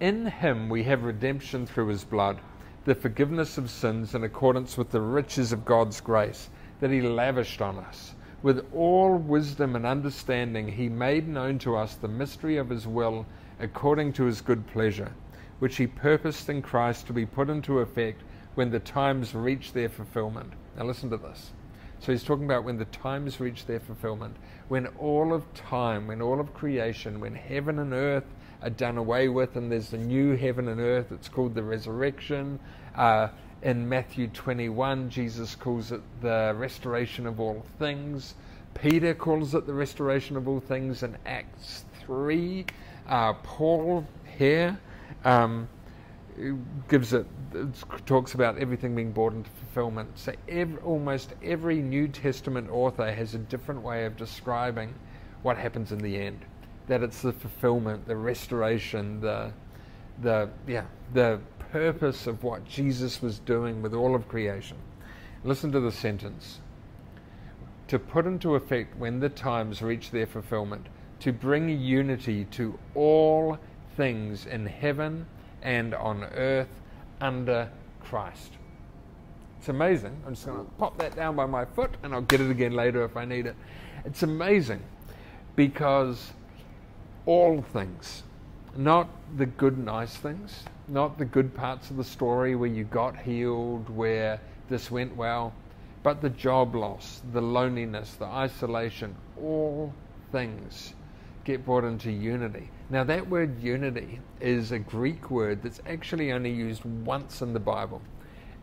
in 0.00 0.26
him 0.26 0.68
we 0.68 0.84
have 0.84 1.04
redemption 1.04 1.66
through 1.66 1.88
his 1.88 2.04
blood, 2.04 2.38
the 2.84 2.94
forgiveness 2.94 3.58
of 3.58 3.70
sins 3.70 4.14
in 4.14 4.24
accordance 4.24 4.78
with 4.78 4.90
the 4.90 5.00
riches 5.00 5.52
of 5.52 5.64
God's 5.64 6.00
grace 6.00 6.50
that 6.80 6.90
he 6.90 7.00
lavished 7.00 7.60
on 7.60 7.78
us. 7.78 8.12
With 8.42 8.64
all 8.72 9.16
wisdom 9.16 9.74
and 9.74 9.86
understanding, 9.86 10.68
he 10.68 10.88
made 10.88 11.26
known 11.26 11.58
to 11.60 11.76
us 11.76 11.96
the 11.96 12.08
mystery 12.08 12.58
of 12.58 12.68
his 12.68 12.86
will 12.86 13.26
according 13.60 14.12
to 14.14 14.24
his 14.24 14.40
good 14.40 14.66
pleasure, 14.66 15.12
which 15.58 15.76
he 15.76 15.86
purposed 15.86 16.48
in 16.48 16.62
Christ 16.62 17.06
to 17.06 17.12
be 17.12 17.26
put 17.26 17.48
into 17.48 17.80
effect 17.80 18.22
when 18.54 18.70
the 18.70 18.80
times 18.80 19.34
reach 19.34 19.72
their 19.72 19.88
fulfillment. 19.88 20.52
Now, 20.76 20.84
listen 20.84 21.10
to 21.10 21.16
this. 21.16 21.52
So, 22.00 22.12
he's 22.12 22.24
talking 22.24 22.44
about 22.44 22.64
when 22.64 22.78
the 22.78 22.84
times 22.86 23.40
reach 23.40 23.66
their 23.66 23.80
fulfillment, 23.80 24.36
when 24.68 24.86
all 24.98 25.32
of 25.32 25.52
time, 25.54 26.06
when 26.06 26.20
all 26.20 26.40
of 26.40 26.52
creation, 26.52 27.20
when 27.20 27.34
heaven 27.34 27.78
and 27.78 27.92
earth 27.92 28.26
are 28.62 28.70
done 28.70 28.98
away 28.98 29.28
with, 29.28 29.56
and 29.56 29.70
there's 29.70 29.90
the 29.90 29.98
new 29.98 30.36
heaven 30.36 30.68
and 30.68 30.80
earth. 30.80 31.12
It's 31.12 31.28
called 31.28 31.54
the 31.54 31.62
resurrection. 31.62 32.58
Uh, 32.94 33.28
in 33.62 33.88
Matthew 33.88 34.28
21, 34.28 35.10
Jesus 35.10 35.54
calls 35.54 35.92
it 35.92 36.00
the 36.20 36.54
restoration 36.56 37.26
of 37.26 37.40
all 37.40 37.64
things. 37.78 38.34
Peter 38.80 39.14
calls 39.14 39.54
it 39.54 39.66
the 39.66 39.74
restoration 39.74 40.36
of 40.36 40.48
all 40.48 40.60
things 40.60 41.02
in 41.02 41.16
Acts 41.26 41.84
3. 42.00 42.64
Uh, 43.08 43.32
Paul 43.34 44.06
here 44.36 44.78
um, 45.24 45.68
gives 46.88 47.12
it, 47.12 47.26
talks 48.04 48.34
about 48.34 48.58
everything 48.58 48.94
being 48.94 49.12
brought 49.12 49.32
into 49.32 49.50
fulfillment. 49.50 50.18
So 50.18 50.32
every, 50.48 50.78
almost 50.78 51.34
every 51.42 51.80
New 51.80 52.08
Testament 52.08 52.70
author 52.70 53.10
has 53.10 53.34
a 53.34 53.38
different 53.38 53.82
way 53.82 54.04
of 54.04 54.16
describing 54.16 54.94
what 55.42 55.56
happens 55.56 55.92
in 55.92 55.98
the 55.98 56.16
end. 56.16 56.44
That 56.86 57.02
it's 57.02 57.22
the 57.22 57.32
fulfillment, 57.32 58.06
the 58.06 58.16
restoration, 58.16 59.20
the 59.20 59.52
the 60.22 60.48
yeah 60.66 60.84
the 61.12 61.40
purpose 61.72 62.26
of 62.26 62.42
what 62.42 62.64
Jesus 62.64 63.20
was 63.20 63.38
doing 63.40 63.82
with 63.82 63.92
all 63.92 64.14
of 64.14 64.28
creation. 64.28 64.76
Listen 65.44 65.72
to 65.72 65.80
the 65.80 65.92
sentence. 65.92 66.60
To 67.88 67.98
put 67.98 68.26
into 68.26 68.54
effect 68.56 68.96
when 68.98 69.20
the 69.20 69.28
times 69.28 69.80
reach 69.80 70.10
their 70.10 70.26
fulfillment, 70.26 70.86
to 71.20 71.32
bring 71.32 71.68
unity 71.68 72.44
to 72.52 72.78
all 72.94 73.58
things 73.96 74.46
in 74.46 74.66
heaven 74.66 75.26
and 75.62 75.94
on 75.94 76.24
earth 76.24 76.80
under 77.20 77.70
Christ. 78.00 78.52
It's 79.58 79.68
amazing. 79.68 80.16
I'm 80.26 80.34
just 80.34 80.46
going 80.46 80.58
to 80.58 80.70
pop 80.72 80.98
that 80.98 81.16
down 81.16 81.36
by 81.36 81.46
my 81.46 81.64
foot 81.64 81.96
and 82.02 82.14
I'll 82.14 82.20
get 82.20 82.40
it 82.40 82.50
again 82.50 82.72
later 82.72 83.04
if 83.04 83.16
I 83.16 83.24
need 83.24 83.46
it. 83.46 83.56
It's 84.04 84.22
amazing 84.22 84.82
because 85.56 86.32
all 87.24 87.62
things, 87.62 88.22
not 88.76 89.08
the 89.36 89.46
good, 89.46 89.78
nice 89.78 90.16
things, 90.16 90.64
not 90.86 91.18
the 91.18 91.24
good 91.24 91.54
parts 91.54 91.90
of 91.90 91.96
the 91.96 92.04
story 92.04 92.54
where 92.54 92.68
you 92.68 92.84
got 92.84 93.16
healed, 93.16 93.88
where 93.90 94.40
this 94.68 94.90
went 94.90 95.16
well, 95.16 95.52
but 96.06 96.22
the 96.22 96.30
job 96.30 96.76
loss, 96.76 97.20
the 97.32 97.42
loneliness, 97.42 98.12
the 98.12 98.26
isolation, 98.26 99.12
all 99.42 99.92
things 100.30 100.94
get 101.42 101.64
brought 101.64 101.82
into 101.82 102.12
unity. 102.12 102.70
Now, 102.90 103.02
that 103.02 103.28
word 103.28 103.60
unity 103.60 104.20
is 104.40 104.70
a 104.70 104.78
Greek 104.78 105.32
word 105.32 105.64
that's 105.64 105.80
actually 105.84 106.30
only 106.30 106.52
used 106.52 106.84
once 106.84 107.42
in 107.42 107.52
the 107.52 107.58
Bible. 107.58 108.00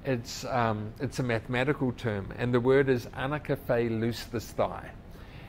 It's, 0.05 0.45
um, 0.45 0.93
it's 1.01 1.19
a 1.19 1.23
mathematical 1.23 1.91
term, 1.91 2.33
and 2.37 2.53
the 2.53 2.61
word 2.61 2.87
is 2.87 3.07
anakaphe 3.07 4.89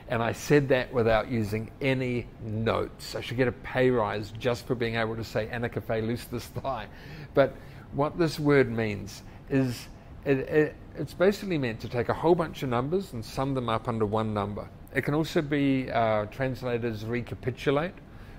And 0.09 0.21
I 0.21 0.33
said 0.33 0.67
that 0.67 0.91
without 0.91 1.31
using 1.31 1.71
any 1.79 2.27
notes. 2.43 3.15
I 3.15 3.21
should 3.21 3.37
get 3.37 3.47
a 3.47 3.53
pay 3.53 3.89
rise 3.89 4.33
just 4.37 4.67
for 4.67 4.75
being 4.75 4.95
able 4.95 5.15
to 5.15 5.23
say 5.23 5.47
anakaphe 5.47 6.87
But 7.33 7.55
what 7.93 8.17
this 8.17 8.37
word 8.37 8.69
means 8.69 9.23
is 9.49 9.87
it, 10.25 10.39
it, 10.39 10.75
it's 10.97 11.13
basically 11.13 11.57
meant 11.57 11.79
to 11.81 11.89
take 11.89 12.09
a 12.09 12.13
whole 12.13 12.35
bunch 12.35 12.63
of 12.63 12.69
numbers 12.69 13.13
and 13.13 13.23
sum 13.23 13.53
them 13.53 13.69
up 13.69 13.87
under 13.87 14.05
one 14.05 14.33
number. 14.33 14.67
It 14.93 15.01
can 15.01 15.13
also 15.13 15.41
be 15.41 15.91
uh, 15.91 16.25
translated 16.25 16.85
as 16.85 17.05
recapitulate, 17.05 17.93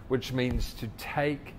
which 0.09 0.33
means 0.33 0.75
to 0.75 0.89
take 0.97 1.55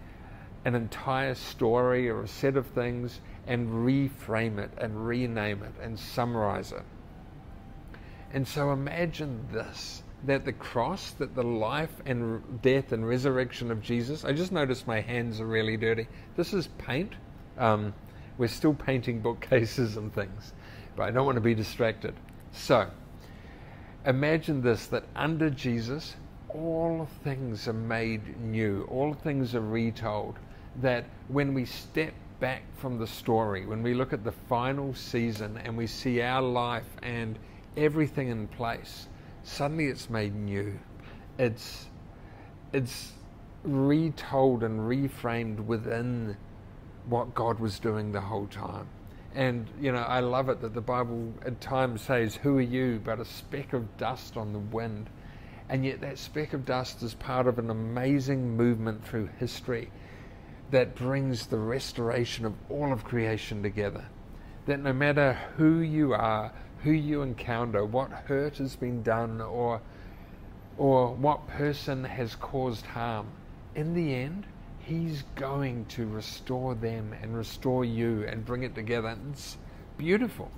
an 0.65 0.75
entire 0.75 1.35
story 1.35 2.09
or 2.09 2.23
a 2.23 2.27
set 2.27 2.57
of 2.57 2.67
things 2.67 3.21
and 3.45 3.69
reframe 3.69 4.57
it 4.57 4.71
and 4.77 5.07
rename 5.07 5.63
it 5.63 5.73
and 5.81 5.97
summarize 5.97 6.71
it. 6.71 6.83
And 8.33 8.47
so 8.47 8.71
imagine 8.71 9.47
this 9.51 10.03
that 10.25 10.45
the 10.45 10.53
cross, 10.53 11.11
that 11.11 11.35
the 11.35 11.43
life 11.43 12.01
and 12.05 12.61
death 12.61 12.91
and 12.91 13.07
resurrection 13.07 13.69
of 13.69 13.81
Jesus, 13.81 14.25
I 14.25 14.33
just 14.33 14.51
noticed 14.51 14.87
my 14.87 14.99
hands 14.99 15.39
are 15.39 15.45
really 15.45 15.77
dirty. 15.77 16.07
This 16.35 16.53
is 16.53 16.67
paint. 16.79 17.13
Um, 17.57 17.93
we're 18.37 18.47
still 18.47 18.73
painting 18.73 19.21
bookcases 19.21 19.97
and 19.97 20.13
things, 20.13 20.53
but 20.97 21.03
I 21.03 21.11
don't 21.11 21.25
want 21.25 21.37
to 21.37 21.41
be 21.41 21.53
distracted. 21.53 22.15
So, 22.51 22.89
imagine 24.05 24.61
this 24.61 24.87
that 24.87 25.03
under 25.15 25.49
Jesus, 25.51 26.15
all 26.49 27.07
things 27.23 27.67
are 27.67 27.73
made 27.73 28.41
new, 28.41 28.85
all 28.89 29.13
things 29.13 29.53
are 29.53 29.61
retold. 29.61 30.39
That 30.81 31.05
when 31.27 31.53
we 31.53 31.65
step 31.65 32.13
back 32.39 32.63
from 32.77 32.97
the 32.97 33.07
story, 33.07 33.65
when 33.65 33.83
we 33.83 33.93
look 33.93 34.11
at 34.11 34.23
the 34.23 34.31
final 34.31 34.93
season 34.93 35.57
and 35.63 35.77
we 35.77 35.87
see 35.87 36.21
our 36.21 36.41
life 36.41 36.97
and 37.03 37.37
everything 37.77 38.29
in 38.29 38.47
place, 38.47 39.07
suddenly 39.43 39.85
it's 39.85 40.09
made 40.09 40.35
new. 40.35 40.79
It's 41.37 41.85
it's 42.73 43.13
retold 43.63 44.63
and 44.63 44.79
reframed 44.79 45.59
within 45.59 46.35
what 47.05 47.33
God 47.35 47.59
was 47.59 47.79
doing 47.79 48.11
the 48.11 48.21
whole 48.21 48.47
time. 48.47 48.87
And 49.37 49.67
you 49.79 49.91
know, 49.91 49.99
I 49.99 50.21
love 50.21 50.49
it 50.49 50.61
that 50.61 50.73
the 50.73 50.81
Bible 50.81 51.31
at 51.45 51.61
times 51.61 52.01
says, 52.01 52.35
"Who 52.37 52.57
are 52.57 52.61
you?" 52.61 52.99
but 53.03 53.19
a 53.19 53.25
speck 53.25 53.71
of 53.71 53.95
dust 53.97 54.35
on 54.35 54.51
the 54.51 54.57
wind. 54.57 55.11
And 55.69 55.85
yet, 55.85 56.01
that 56.01 56.17
speck 56.17 56.53
of 56.53 56.65
dust 56.65 57.03
is 57.03 57.13
part 57.13 57.45
of 57.45 57.59
an 57.59 57.69
amazing 57.69 58.57
movement 58.57 59.05
through 59.05 59.29
history 59.37 59.91
that 60.71 60.95
brings 60.95 61.45
the 61.45 61.59
restoration 61.59 62.45
of 62.47 62.55
all 62.67 62.91
of 62.91 63.03
creation 63.03 63.61
together. 63.61 64.05
That 64.65 64.79
no 64.79 64.91
matter 64.91 65.33
who 65.55 65.81
you 65.81 66.15
are, 66.15 66.51
who 66.79 66.91
you 66.91 67.21
encounter, 67.21 67.85
what 67.85 68.09
hurt 68.09 68.57
has 68.57 68.75
been 68.75 69.03
done, 69.03 69.39
or, 69.39 69.81
or 70.79 71.13
what 71.13 71.47
person 71.47 72.05
has 72.05 72.35
caused 72.35 72.87
harm, 72.87 73.27
in 73.75 73.93
the 73.93 74.15
end, 74.15 74.47
He's 74.87 75.25
going 75.35 75.83
to 75.87 76.07
restore 76.07 76.73
them 76.73 77.13
and 77.21 77.35
restore 77.35 77.83
you 77.83 78.25
and 78.25 78.45
bring 78.45 78.63
it 78.63 78.73
together. 78.73 79.09
And 79.09 79.33
it's 79.33 79.57
beautiful. 79.97 80.49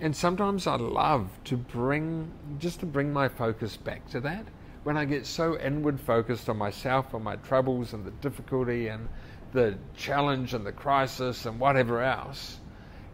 And 0.00 0.14
sometimes 0.14 0.68
I 0.68 0.76
love 0.76 1.28
to 1.46 1.56
bring, 1.56 2.30
just 2.60 2.78
to 2.80 2.86
bring 2.86 3.12
my 3.12 3.28
focus 3.28 3.76
back 3.76 4.08
to 4.10 4.20
that. 4.20 4.46
When 4.84 4.96
I 4.96 5.04
get 5.04 5.26
so 5.26 5.58
inward 5.58 5.98
focused 6.00 6.48
on 6.48 6.58
myself, 6.58 7.12
on 7.12 7.24
my 7.24 7.34
troubles 7.36 7.92
and 7.92 8.04
the 8.04 8.12
difficulty 8.12 8.86
and 8.86 9.08
the 9.52 9.76
challenge 9.96 10.54
and 10.54 10.64
the 10.64 10.72
crisis 10.72 11.46
and 11.46 11.58
whatever 11.58 12.02
else, 12.02 12.60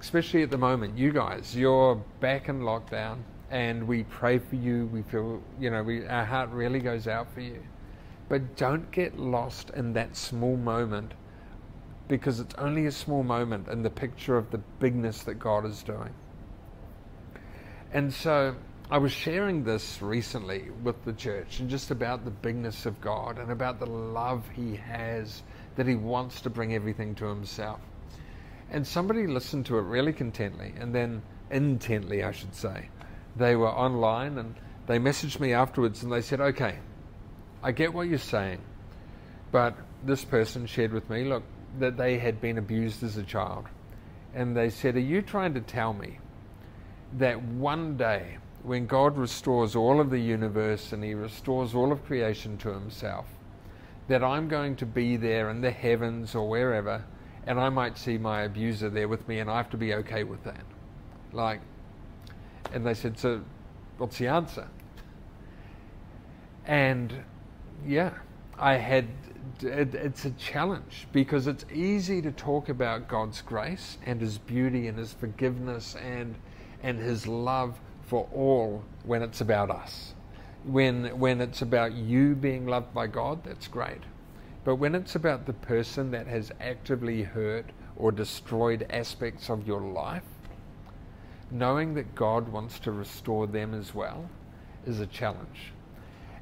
especially 0.00 0.42
at 0.42 0.50
the 0.50 0.58
moment, 0.58 0.98
you 0.98 1.12
guys, 1.12 1.56
you're 1.56 1.96
back 2.20 2.50
in 2.50 2.60
lockdown 2.60 3.20
and 3.50 3.88
we 3.88 4.04
pray 4.04 4.38
for 4.38 4.56
you. 4.56 4.84
We 4.92 5.00
feel, 5.00 5.42
you 5.58 5.70
know, 5.70 5.82
we, 5.82 6.06
our 6.06 6.26
heart 6.26 6.50
really 6.50 6.80
goes 6.80 7.08
out 7.08 7.32
for 7.32 7.40
you. 7.40 7.62
But 8.28 8.56
don't 8.56 8.90
get 8.90 9.18
lost 9.18 9.70
in 9.70 9.94
that 9.94 10.16
small 10.16 10.56
moment 10.56 11.14
because 12.08 12.40
it's 12.40 12.54
only 12.56 12.86
a 12.86 12.92
small 12.92 13.22
moment 13.22 13.68
in 13.68 13.82
the 13.82 13.90
picture 13.90 14.36
of 14.36 14.50
the 14.50 14.58
bigness 14.80 15.22
that 15.24 15.34
God 15.34 15.64
is 15.64 15.82
doing. 15.82 16.12
And 17.92 18.12
so 18.12 18.54
I 18.90 18.98
was 18.98 19.12
sharing 19.12 19.64
this 19.64 20.00
recently 20.00 20.70
with 20.82 21.04
the 21.04 21.12
church 21.12 21.60
and 21.60 21.68
just 21.68 21.90
about 21.90 22.24
the 22.24 22.30
bigness 22.30 22.86
of 22.86 23.00
God 23.00 23.38
and 23.38 23.50
about 23.50 23.78
the 23.78 23.86
love 23.86 24.44
He 24.54 24.76
has 24.76 25.42
that 25.76 25.86
He 25.86 25.94
wants 25.94 26.40
to 26.42 26.50
bring 26.50 26.74
everything 26.74 27.14
to 27.16 27.26
Himself. 27.26 27.80
And 28.70 28.86
somebody 28.86 29.26
listened 29.26 29.66
to 29.66 29.78
it 29.78 29.82
really 29.82 30.12
contently 30.12 30.74
and 30.80 30.94
then 30.94 31.22
intently, 31.50 32.22
I 32.22 32.32
should 32.32 32.54
say. 32.54 32.88
They 33.36 33.56
were 33.56 33.70
online 33.70 34.38
and 34.38 34.54
they 34.86 34.98
messaged 34.98 35.40
me 35.40 35.52
afterwards 35.52 36.02
and 36.02 36.12
they 36.12 36.22
said, 36.22 36.40
Okay, 36.40 36.78
I 37.62 37.72
get 37.72 37.92
what 37.92 38.08
you're 38.08 38.18
saying, 38.18 38.60
but 39.50 39.76
this 40.04 40.24
person 40.24 40.66
shared 40.66 40.92
with 40.92 41.08
me, 41.10 41.24
look, 41.24 41.42
that 41.78 41.96
they 41.96 42.18
had 42.18 42.40
been 42.40 42.58
abused 42.58 43.02
as 43.02 43.16
a 43.16 43.22
child. 43.22 43.66
And 44.34 44.56
they 44.56 44.70
said, 44.70 44.96
Are 44.96 45.00
you 45.00 45.22
trying 45.22 45.54
to 45.54 45.60
tell 45.60 45.92
me 45.92 46.18
that 47.14 47.42
one 47.42 47.96
day, 47.96 48.38
when 48.62 48.86
God 48.86 49.16
restores 49.16 49.74
all 49.74 50.00
of 50.00 50.10
the 50.10 50.18
universe 50.18 50.92
and 50.92 51.02
He 51.02 51.14
restores 51.14 51.74
all 51.74 51.92
of 51.92 52.04
creation 52.04 52.58
to 52.58 52.72
Himself, 52.72 53.26
that 54.08 54.22
I'm 54.22 54.48
going 54.48 54.76
to 54.76 54.86
be 54.86 55.16
there 55.16 55.50
in 55.50 55.60
the 55.60 55.70
heavens 55.70 56.34
or 56.34 56.48
wherever, 56.48 57.04
and 57.46 57.58
I 57.58 57.68
might 57.68 57.98
see 57.98 58.18
my 58.18 58.42
abuser 58.42 58.90
there 58.90 59.08
with 59.08 59.26
me, 59.26 59.40
and 59.40 59.50
I 59.50 59.56
have 59.56 59.70
to 59.70 59.76
be 59.76 59.94
okay 59.94 60.24
with 60.24 60.44
that? 60.44 60.64
Like, 61.32 61.60
and 62.72 62.86
they 62.86 62.94
said, 62.94 63.18
So, 63.18 63.42
what's 63.96 64.18
the 64.18 64.28
answer? 64.28 64.68
And 66.66 67.24
yeah, 67.86 68.12
I 68.58 68.74
had 68.74 69.06
it, 69.62 69.94
it's 69.94 70.24
a 70.24 70.30
challenge 70.32 71.08
because 71.12 71.46
it's 71.46 71.64
easy 71.72 72.22
to 72.22 72.30
talk 72.32 72.68
about 72.68 73.08
God's 73.08 73.42
grace 73.42 73.98
and 74.04 74.20
His 74.20 74.38
beauty 74.38 74.88
and 74.88 74.98
His 74.98 75.12
forgiveness 75.12 75.96
and 75.96 76.34
and 76.82 76.98
His 76.98 77.26
love 77.26 77.78
for 78.02 78.28
all 78.32 78.84
when 79.04 79.22
it's 79.22 79.40
about 79.40 79.70
us. 79.70 80.14
When 80.64 81.18
when 81.18 81.40
it's 81.40 81.62
about 81.62 81.92
you 81.92 82.34
being 82.34 82.66
loved 82.66 82.92
by 82.94 83.06
God, 83.06 83.44
that's 83.44 83.68
great. 83.68 84.02
But 84.64 84.76
when 84.76 84.94
it's 84.94 85.14
about 85.14 85.46
the 85.46 85.52
person 85.54 86.10
that 86.10 86.26
has 86.26 86.52
actively 86.60 87.22
hurt 87.22 87.66
or 87.96 88.12
destroyed 88.12 88.86
aspects 88.90 89.48
of 89.48 89.66
your 89.66 89.80
life, 89.80 90.24
knowing 91.50 91.94
that 91.94 92.14
God 92.14 92.48
wants 92.48 92.78
to 92.80 92.92
restore 92.92 93.46
them 93.46 93.74
as 93.74 93.94
well 93.94 94.28
is 94.86 95.00
a 95.00 95.06
challenge. 95.06 95.72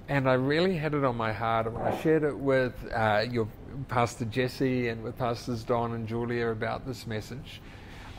And 0.09 0.29
I 0.29 0.35
really 0.35 0.77
had 0.77 0.95
it 0.95 1.05
on 1.05 1.17
my 1.17 1.33
heart 1.33 1.73
when 1.73 1.83
I 1.83 2.01
shared 2.01 2.23
it 2.23 2.37
with 2.37 2.75
uh, 2.95 3.25
your 3.29 3.49
Pastor 3.89 4.25
Jesse 4.25 4.89
and 4.89 5.03
with 5.03 5.19
Pastors 5.19 5.65
Don 5.65 5.95
and 5.95 6.07
Julia 6.07 6.49
about 6.49 6.87
this 6.87 7.07
message. 7.07 7.61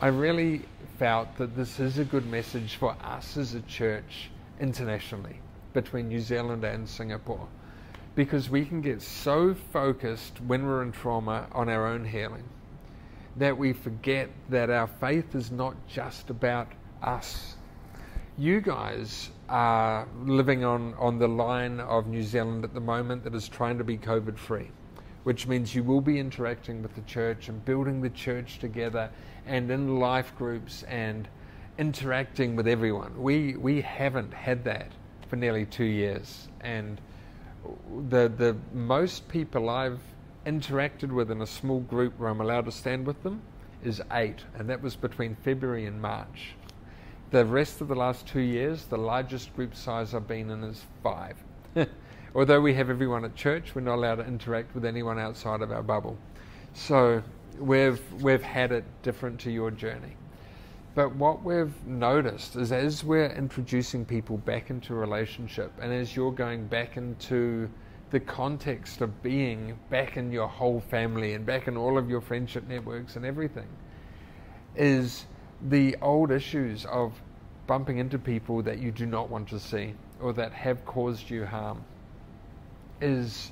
I 0.01 0.07
really 0.07 0.63
felt 0.99 1.35
that 1.37 1.55
this 1.55 1.79
is 1.79 1.97
a 1.97 2.03
good 2.03 2.25
message 2.27 2.75
for 2.75 2.95
us 3.03 3.37
as 3.37 3.53
a 3.53 3.61
church 3.61 4.29
internationally 4.59 5.39
between 5.73 6.09
New 6.09 6.19
Zealand 6.19 6.63
and 6.63 6.87
Singapore 6.87 7.47
because 8.15 8.49
we 8.49 8.65
can 8.65 8.81
get 8.81 9.01
so 9.01 9.53
focused 9.71 10.41
when 10.41 10.65
we're 10.65 10.81
in 10.81 10.91
trauma 10.91 11.47
on 11.51 11.69
our 11.69 11.85
own 11.85 12.03
healing 12.03 12.43
that 13.35 13.55
we 13.55 13.71
forget 13.73 14.29
that 14.49 14.71
our 14.71 14.87
faith 14.87 15.35
is 15.35 15.51
not 15.51 15.75
just 15.87 16.31
about 16.31 16.67
us. 17.03 17.56
You 18.39 18.61
guys 18.61 19.31
are 19.49 20.07
living 20.23 20.63
on, 20.63 20.93
on 20.99 21.17
the 21.17 21.27
line 21.27 21.79
of 21.79 22.05
New 22.05 22.21
Zealand 22.21 22.63
at 22.63 22.75
the 22.75 22.79
moment 22.79 23.23
that 23.23 23.33
is 23.33 23.49
trying 23.49 23.79
to 23.79 23.83
be 23.83 23.97
COVID 23.97 24.37
free, 24.37 24.69
which 25.23 25.47
means 25.47 25.73
you 25.73 25.81
will 25.81 26.01
be 26.01 26.19
interacting 26.19 26.83
with 26.83 26.93
the 26.93 27.01
church 27.01 27.49
and 27.49 27.65
building 27.65 27.99
the 27.99 28.11
church 28.11 28.59
together 28.59 29.09
and 29.47 29.71
in 29.71 29.97
life 29.97 30.35
groups 30.37 30.83
and 30.83 31.27
interacting 31.79 32.55
with 32.55 32.67
everyone. 32.67 33.19
We, 33.19 33.55
we 33.55 33.81
haven't 33.81 34.35
had 34.35 34.63
that 34.65 34.91
for 35.29 35.35
nearly 35.35 35.65
two 35.65 35.85
years. 35.85 36.47
And 36.61 37.01
the, 38.09 38.31
the 38.37 38.55
most 38.71 39.27
people 39.29 39.67
I've 39.67 39.99
interacted 40.45 41.11
with 41.11 41.31
in 41.31 41.41
a 41.41 41.47
small 41.47 41.79
group 41.79 42.19
where 42.19 42.29
I'm 42.29 42.41
allowed 42.41 42.65
to 42.65 42.71
stand 42.71 43.07
with 43.07 43.23
them 43.23 43.41
is 43.83 43.99
eight, 44.11 44.43
and 44.53 44.69
that 44.69 44.83
was 44.83 44.95
between 44.95 45.35
February 45.43 45.87
and 45.87 45.99
March. 45.99 46.53
The 47.29 47.43
rest 47.43 47.81
of 47.81 47.89
the 47.89 47.95
last 47.95 48.25
two 48.25 48.39
years, 48.39 48.85
the 48.85 48.97
largest 48.97 49.53
group 49.53 49.75
size 49.75 50.13
I've 50.13 50.27
been 50.27 50.49
in 50.49 50.63
is 50.63 50.85
five. 51.03 51.35
Although 52.35 52.61
we 52.61 52.73
have 52.75 52.89
everyone 52.89 53.25
at 53.25 53.35
church, 53.35 53.75
we're 53.75 53.81
not 53.81 53.95
allowed 53.95 54.15
to 54.15 54.25
interact 54.25 54.73
with 54.73 54.85
anyone 54.85 55.19
outside 55.19 55.61
of 55.61 55.71
our 55.71 55.83
bubble. 55.83 56.17
So 56.73 57.21
we've, 57.59 58.01
we've 58.21 58.41
had 58.41 58.71
it 58.71 58.85
different 59.01 59.41
to 59.41 59.51
your 59.51 59.71
journey. 59.71 60.15
But 60.95 61.15
what 61.15 61.43
we've 61.43 61.73
noticed 61.85 62.55
is 62.55 62.71
as 62.71 63.03
we're 63.03 63.31
introducing 63.31 64.05
people 64.05 64.37
back 64.37 64.69
into 64.69 64.95
relationship 64.95 65.71
and 65.81 65.91
as 65.91 66.15
you're 66.15 66.31
going 66.31 66.65
back 66.67 66.95
into 66.95 67.69
the 68.09 68.21
context 68.21 69.01
of 69.01 69.21
being 69.21 69.77
back 69.89 70.15
in 70.15 70.31
your 70.31 70.47
whole 70.47 70.79
family 70.79 71.33
and 71.33 71.45
back 71.45 71.67
in 71.67 71.75
all 71.75 71.97
of 71.97 72.09
your 72.09 72.21
friendship 72.21 72.65
networks 72.69 73.17
and 73.17 73.25
everything, 73.25 73.67
is 74.77 75.25
the 75.61 75.95
old 76.01 76.31
issues 76.31 76.85
of 76.85 77.13
bumping 77.65 77.97
into 77.97 78.17
people 78.17 78.61
that 78.63 78.79
you 78.79 78.91
do 78.91 79.05
not 79.05 79.29
want 79.29 79.49
to 79.49 79.59
see 79.59 79.93
or 80.21 80.33
that 80.33 80.53
have 80.53 80.85
caused 80.85 81.29
you 81.29 81.45
harm 81.45 81.83
is 83.01 83.51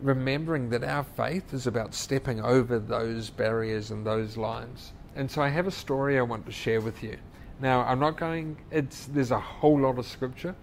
remembering 0.00 0.70
that 0.70 0.84
our 0.84 1.02
faith 1.02 1.52
is 1.52 1.66
about 1.66 1.94
stepping 1.94 2.40
over 2.40 2.78
those 2.78 3.30
barriers 3.30 3.90
and 3.90 4.06
those 4.06 4.36
lines. 4.36 4.92
And 5.16 5.30
so 5.30 5.42
I 5.42 5.48
have 5.48 5.66
a 5.66 5.70
story 5.70 6.18
I 6.18 6.22
want 6.22 6.46
to 6.46 6.52
share 6.52 6.80
with 6.80 7.02
you. 7.02 7.16
Now, 7.60 7.82
I'm 7.82 8.00
not 8.00 8.16
going, 8.16 8.56
it's, 8.70 9.06
there's 9.06 9.30
a 9.30 9.38
whole 9.38 9.80
lot 9.80 9.98
of 9.98 10.06
scripture. 10.06 10.54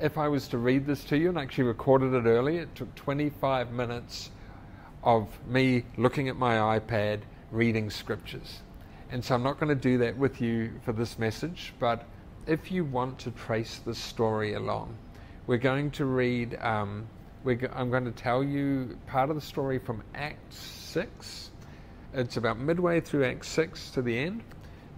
If 0.00 0.16
I 0.16 0.28
was 0.28 0.48
to 0.48 0.58
read 0.58 0.86
this 0.86 1.04
to 1.04 1.18
you, 1.18 1.28
and 1.28 1.38
actually 1.38 1.64
recorded 1.64 2.14
it 2.14 2.26
earlier, 2.26 2.62
it 2.62 2.74
took 2.74 2.94
25 2.94 3.72
minutes 3.72 4.30
of 5.02 5.28
me 5.46 5.84
looking 5.98 6.28
at 6.28 6.36
my 6.36 6.78
iPad 6.78 7.20
reading 7.50 7.90
scriptures. 7.90 8.60
And 9.12 9.24
so 9.24 9.34
I'm 9.34 9.42
not 9.42 9.58
going 9.58 9.68
to 9.68 9.82
do 9.82 9.98
that 9.98 10.16
with 10.16 10.40
you 10.40 10.70
for 10.84 10.92
this 10.92 11.18
message, 11.18 11.74
but 11.80 12.06
if 12.46 12.70
you 12.70 12.84
want 12.84 13.18
to 13.20 13.32
trace 13.32 13.80
the 13.84 13.94
story 13.94 14.54
along, 14.54 14.96
we're 15.48 15.58
going 15.58 15.90
to 15.92 16.04
read. 16.04 16.56
Um, 16.60 17.08
go- 17.44 17.72
I'm 17.74 17.90
going 17.90 18.04
to 18.04 18.12
tell 18.12 18.44
you 18.44 18.96
part 19.08 19.28
of 19.28 19.34
the 19.34 19.42
story 19.42 19.80
from 19.80 20.04
Acts 20.14 20.56
six. 20.56 21.50
It's 22.14 22.36
about 22.36 22.58
midway 22.58 23.00
through 23.00 23.24
Acts 23.24 23.48
six 23.48 23.90
to 23.90 24.02
the 24.02 24.16
end. 24.16 24.42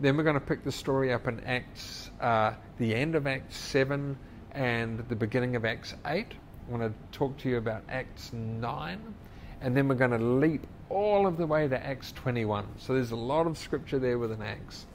Then 0.01 0.19
we're 0.19 0.25
going 0.25 0.35
to 0.35 0.41
pick 0.41 0.63
the 0.63 0.73
story 0.73 1.13
up 1.13 1.27
in 1.27 1.41
Acts, 1.45 2.11
uh, 2.21 2.53
the 2.79 2.95
end 2.95 3.15
of 3.15 3.27
Acts 3.27 3.57
seven 3.57 4.19
and 4.53 4.99
the 5.09 5.17
beginning 5.17 5.57
of 5.57 5.65
Acts 5.65 5.95
eight. 6.07 6.35
I 6.69 6.71
want 6.71 6.83
to 6.83 7.19
talk 7.19 7.39
to 7.39 7.49
you 7.49 7.57
about 7.57 7.83
Acts 7.89 8.31
nine, 8.35 9.15
and 9.63 9.75
then 9.75 9.89
we're 9.89 9.95
going 9.95 10.11
to 10.11 10.19
leap 10.19 10.67
all 10.93 11.27
of 11.27 11.37
the 11.37 11.47
way 11.47 11.67
to 11.67 11.87
Acts 11.87 12.13
21. 12.13 12.67
So 12.79 12.95
there's 12.95 13.13
a 13.13 13.17
lot 13.17 13.47
of 13.47 13.57
scripture 13.57 13.99
there 13.99 14.19
with 14.19 14.31
an 14.31 14.43
Acts. 14.43 14.87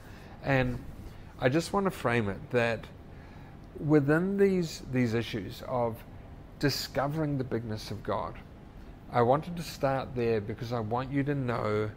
And 0.44 0.78
I 1.40 1.48
just 1.48 1.72
want 1.72 1.86
to 1.86 1.90
frame 1.90 2.28
it 2.28 2.50
that 2.50 2.84
within 3.84 4.36
these, 4.36 4.82
these 4.92 5.14
issues 5.14 5.62
of 5.66 5.96
discovering 6.60 7.38
the 7.38 7.44
bigness 7.44 7.90
of 7.90 8.02
God, 8.02 8.34
I 9.12 9.22
wanted 9.22 9.56
to 9.56 9.62
start 9.62 10.14
there 10.14 10.40
because 10.40 10.72
I 10.72 10.80
want 10.80 11.10
you 11.10 11.22
to 11.24 11.34
know 11.34 11.90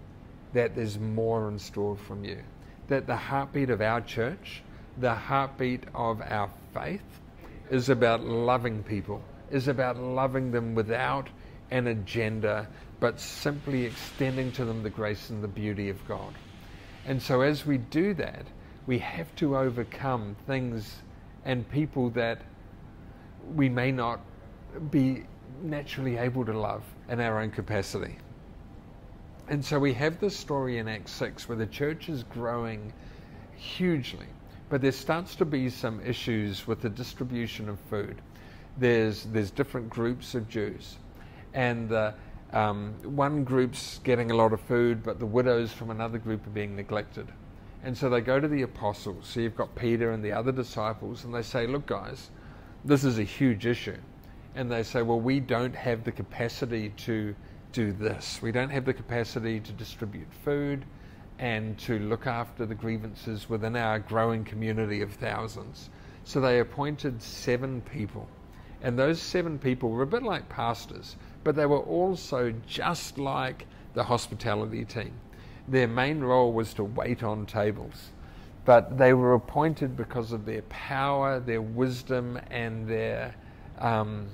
that 0.54 0.76
there's 0.76 1.00
more 1.00 1.48
in 1.50 1.60
store 1.60 1.96
from 1.96 2.24
you. 2.24 2.40
That 2.88 3.08
the 3.08 3.16
heartbeat 3.16 3.70
of 3.70 3.82
our 3.82 4.02
church, 4.02 4.64
the 4.98 5.14
heartbeat 5.14 5.84
of 5.94 6.22
our 6.22 6.50
faith, 6.74 7.02
is 7.70 7.90
about 7.90 8.24
loving 8.24 8.84
people, 8.84 9.22
is 9.50 9.68
about 9.68 9.98
loving 9.98 10.52
them 10.52 10.76
without 10.76 11.30
an 11.72 11.88
agenda, 11.88 12.68
but 13.00 13.20
simply 13.20 13.86
extending 13.86 14.52
to 14.52 14.66
them 14.66 14.84
the 14.84 14.90
grace 14.90 15.30
and 15.30 15.44
the 15.44 15.48
beauty 15.48 15.90
of 15.90 16.06
God. 16.08 16.34
And 17.06 17.22
so 17.22 17.42
as 17.42 17.66
we 17.66 17.78
do 17.78 18.14
that, 18.16 18.46
we 18.86 19.00
have 19.00 19.34
to 19.38 19.58
overcome 19.58 20.36
things 20.46 20.98
and 21.46 21.70
people 21.72 22.10
that 22.12 22.42
we 23.56 23.70
may 23.70 23.92
not 23.92 24.20
be 24.92 25.24
naturally 25.64 26.18
able 26.18 26.46
to 26.46 26.58
love 26.58 26.84
in 27.10 27.20
our 27.20 27.40
own 27.40 27.52
capacity. 27.52 28.18
And 29.48 29.64
so 29.64 29.80
we 29.80 29.94
have 29.94 30.20
this 30.20 30.38
story 30.38 30.78
in 30.78 30.88
Acts 30.88 31.12
6 31.14 31.50
where 31.50 31.58
the 31.58 31.66
church 31.66 32.10
is 32.10 32.24
growing 32.24 32.94
hugely, 33.58 34.28
but 34.70 34.82
there 34.82 34.92
starts 34.92 35.36
to 35.36 35.46
be 35.46 35.70
some 35.70 36.00
issues 36.06 36.68
with 36.68 36.82
the 36.82 36.90
distribution 36.90 37.68
of 37.68 37.80
food. 37.90 38.22
There's, 38.78 39.24
there's 39.26 39.52
different 39.52 39.90
groups 39.90 40.36
of 40.36 40.48
Jews, 40.48 40.98
and 41.54 41.90
the, 41.90 42.14
um, 42.54 42.94
one 43.04 43.44
group's 43.44 44.00
getting 44.04 44.32
a 44.32 44.36
lot 44.36 44.54
of 44.54 44.62
food, 44.62 45.04
but 45.04 45.20
the 45.20 45.26
widows 45.26 45.72
from 45.72 45.90
another 45.90 46.18
group 46.18 46.46
are 46.48 46.52
being 46.52 46.76
neglected. 46.76 47.28
And 47.84 47.98
so 47.98 48.10
they 48.10 48.22
go 48.22 48.40
to 48.40 48.48
the 48.48 48.62
apostles. 48.62 49.28
So 49.28 49.40
you've 49.40 49.56
got 49.56 49.74
Peter 49.76 50.12
and 50.12 50.24
the 50.24 50.32
other 50.32 50.52
disciples, 50.52 51.24
and 51.24 51.34
they 51.34 51.42
say, 51.42 51.66
Look, 51.66 51.88
guys, 51.88 52.30
this 52.86 53.04
is 53.04 53.20
a 53.20 53.24
huge 53.24 53.66
issue. 53.66 53.98
And 54.56 54.72
they 54.72 54.84
say, 54.84 55.02
Well, 55.02 55.20
we 55.20 55.40
don't 55.40 55.76
have 55.76 56.04
the 56.04 56.12
capacity 56.12 56.90
to 56.98 57.36
do 57.72 57.92
this. 57.92 58.42
We 58.42 58.52
don't 58.52 58.70
have 58.70 58.86
the 58.86 58.94
capacity 58.94 59.60
to 59.60 59.72
distribute 59.72 60.28
food 60.44 60.86
and 61.40 61.78
to 61.80 61.98
look 62.00 62.28
after 62.28 62.66
the 62.66 62.76
grievances 62.76 63.50
within 63.50 63.76
our 63.76 63.98
growing 63.98 64.44
community 64.44 65.02
of 65.02 65.12
thousands. 65.14 65.90
So 66.24 66.40
they 66.40 66.60
appointed 66.60 67.22
seven 67.22 67.82
people. 67.82 68.28
And 68.84 68.98
those 68.98 69.22
seven 69.22 69.58
people 69.58 69.90
were 69.90 70.04
a 70.04 70.08
bit 70.08 70.24
like 70.24 70.48
pastors, 70.50 71.16
but 71.44 71.56
they 71.56 71.66
were 71.66 71.80
also 71.80 72.54
just 72.68 73.18
like 73.18 73.66
the 73.94 74.04
hospitality 74.04 74.86
team 74.86 75.14
their 75.68 75.88
main 75.88 76.20
role 76.20 76.52
was 76.52 76.74
to 76.76 76.84
wait 76.84 77.24
on 77.24 77.46
tables. 77.46 78.12
But 78.66 78.98
they 78.98 79.14
were 79.14 79.34
appointed 79.34 79.98
because 79.98 80.32
of 80.32 80.46
their 80.46 80.62
power, 80.64 81.40
their 81.40 81.62
wisdom, 81.62 82.40
and 82.52 82.88
their, 82.88 83.34
um, 83.80 84.28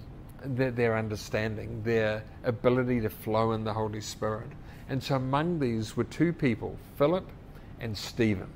their, 0.43 0.71
their 0.71 0.97
understanding, 0.97 1.81
their 1.83 2.23
ability 2.43 3.01
to 3.01 3.09
flow 3.09 3.53
in 3.53 3.63
the 3.63 3.73
Holy 3.73 4.01
Spirit. 4.01 4.49
And 4.89 5.01
so 5.01 5.15
among 5.15 5.59
these 5.59 5.95
were 5.95 6.03
two 6.03 6.33
people, 6.33 6.77
Philip 6.97 7.29
and 7.79 7.97
Stephen. 7.97 8.49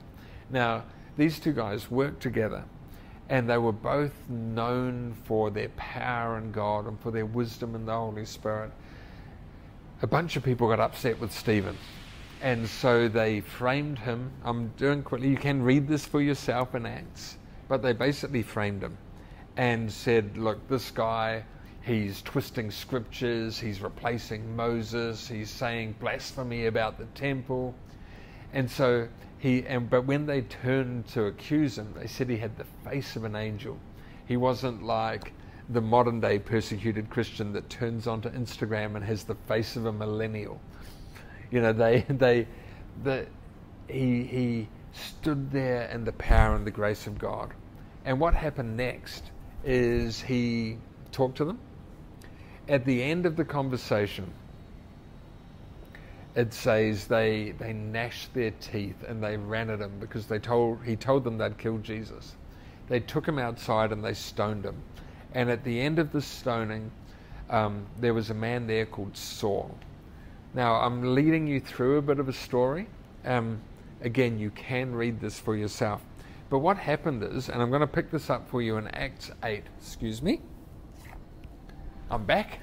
Now, 0.49 0.83
these 1.17 1.39
two 1.39 1.53
guys 1.53 1.89
worked 1.89 2.21
together, 2.21 2.63
and 3.31 3.49
they 3.49 3.57
were 3.57 3.71
both 3.71 4.13
known 4.29 5.15
for 5.23 5.49
their 5.49 5.69
power 5.69 6.37
in 6.37 6.51
God 6.51 6.85
and 6.85 6.99
for 6.99 7.11
their 7.11 7.25
wisdom 7.25 7.75
in 7.75 7.85
the 7.85 7.93
Holy 7.93 8.25
Spirit. 8.25 8.71
A 10.01 10.07
bunch 10.07 10.35
of 10.35 10.43
people 10.43 10.67
got 10.67 10.81
upset 10.81 11.17
with 11.17 11.31
Stephen 11.31 11.77
and 12.41 12.67
so 12.67 13.07
they 13.07 13.39
framed 13.39 13.99
him. 13.99 14.31
I'm 14.43 14.67
doing 14.75 15.01
quickly, 15.01 15.29
you 15.29 15.37
can 15.37 15.61
read 15.61 15.87
this 15.87 16.05
for 16.05 16.21
yourself 16.21 16.75
in 16.75 16.85
Acts, 16.85 17.37
but 17.69 17.81
they 17.81 17.93
basically 17.93 18.43
framed 18.43 18.81
him 18.81 18.97
and 19.55 19.89
said, 19.89 20.37
look, 20.37 20.67
this 20.67 20.91
guy, 20.91 21.45
he's 21.83 22.21
twisting 22.23 22.69
scriptures, 22.69 23.57
he's 23.57 23.79
replacing 23.79 24.55
Moses, 24.57 25.25
he's 25.25 25.49
saying 25.49 25.95
blasphemy 26.01 26.65
about 26.65 26.97
the 26.97 27.05
temple. 27.15 27.73
And 28.53 28.69
so 28.69 29.07
he, 29.39 29.65
and, 29.65 29.89
but 29.89 30.05
when 30.05 30.25
they 30.25 30.41
turned 30.41 31.07
to 31.09 31.25
accuse 31.25 31.77
him, 31.77 31.93
they 31.97 32.07
said 32.07 32.29
he 32.29 32.37
had 32.37 32.57
the 32.57 32.65
face 32.89 33.15
of 33.15 33.23
an 33.23 33.35
angel. 33.35 33.79
He 34.27 34.37
wasn't 34.37 34.83
like 34.83 35.33
the 35.69 35.81
modern 35.81 36.19
day 36.19 36.37
persecuted 36.37 37.09
Christian 37.09 37.53
that 37.53 37.69
turns 37.69 38.07
onto 38.07 38.29
Instagram 38.29 38.95
and 38.95 39.03
has 39.03 39.23
the 39.23 39.35
face 39.47 39.75
of 39.75 39.85
a 39.85 39.91
millennial. 39.91 40.59
You 41.49 41.61
know, 41.61 41.73
they, 41.73 42.01
they, 42.09 42.47
the, 43.03 43.25
he, 43.87 44.23
he 44.23 44.67
stood 44.93 45.51
there 45.51 45.83
in 45.89 46.03
the 46.03 46.13
power 46.13 46.55
and 46.55 46.65
the 46.65 46.71
grace 46.71 47.07
of 47.07 47.17
God. 47.17 47.53
And 48.05 48.19
what 48.19 48.33
happened 48.33 48.75
next 48.75 49.31
is 49.63 50.21
he 50.21 50.77
talked 51.11 51.37
to 51.37 51.45
them. 51.45 51.59
At 52.67 52.85
the 52.85 53.01
end 53.01 53.25
of 53.25 53.35
the 53.35 53.45
conversation, 53.45 54.31
it 56.35 56.53
says 56.53 57.07
they 57.07 57.53
they 57.59 57.73
gnashed 57.73 58.33
their 58.33 58.51
teeth 58.51 59.03
and 59.07 59.23
they 59.23 59.37
ran 59.37 59.69
at 59.69 59.81
him 59.81 59.91
because 59.99 60.27
they 60.27 60.39
told 60.39 60.79
he 60.83 60.95
told 60.95 61.23
them 61.23 61.37
they'd 61.37 61.57
killed 61.57 61.83
Jesus. 61.83 62.35
They 62.87 62.99
took 62.99 63.27
him 63.27 63.39
outside 63.39 63.91
and 63.91 64.03
they 64.03 64.13
stoned 64.13 64.65
him. 64.65 64.75
And 65.33 65.49
at 65.49 65.63
the 65.63 65.79
end 65.79 65.99
of 65.99 66.11
the 66.11 66.21
stoning, 66.21 66.91
um, 67.49 67.85
there 67.99 68.13
was 68.13 68.29
a 68.29 68.33
man 68.33 68.67
there 68.67 68.85
called 68.85 69.15
Saul. 69.15 69.77
Now, 70.53 70.75
I'm 70.75 71.15
leading 71.15 71.47
you 71.47 71.61
through 71.61 71.97
a 71.97 72.01
bit 72.01 72.19
of 72.19 72.27
a 72.27 72.33
story. 72.33 72.87
Um, 73.23 73.61
again, 74.01 74.37
you 74.37 74.49
can 74.51 74.93
read 74.93 75.21
this 75.21 75.39
for 75.39 75.55
yourself. 75.55 76.01
But 76.49 76.59
what 76.59 76.75
happened 76.75 77.23
is, 77.23 77.47
and 77.47 77.61
I'm 77.61 77.69
going 77.69 77.81
to 77.81 77.87
pick 77.87 78.11
this 78.11 78.29
up 78.29 78.49
for 78.49 78.61
you 78.61 78.75
in 78.75 78.89
Acts 78.89 79.31
8. 79.41 79.63
Excuse 79.79 80.21
me. 80.21 80.41
I'm 82.09 82.25
back. 82.25 82.59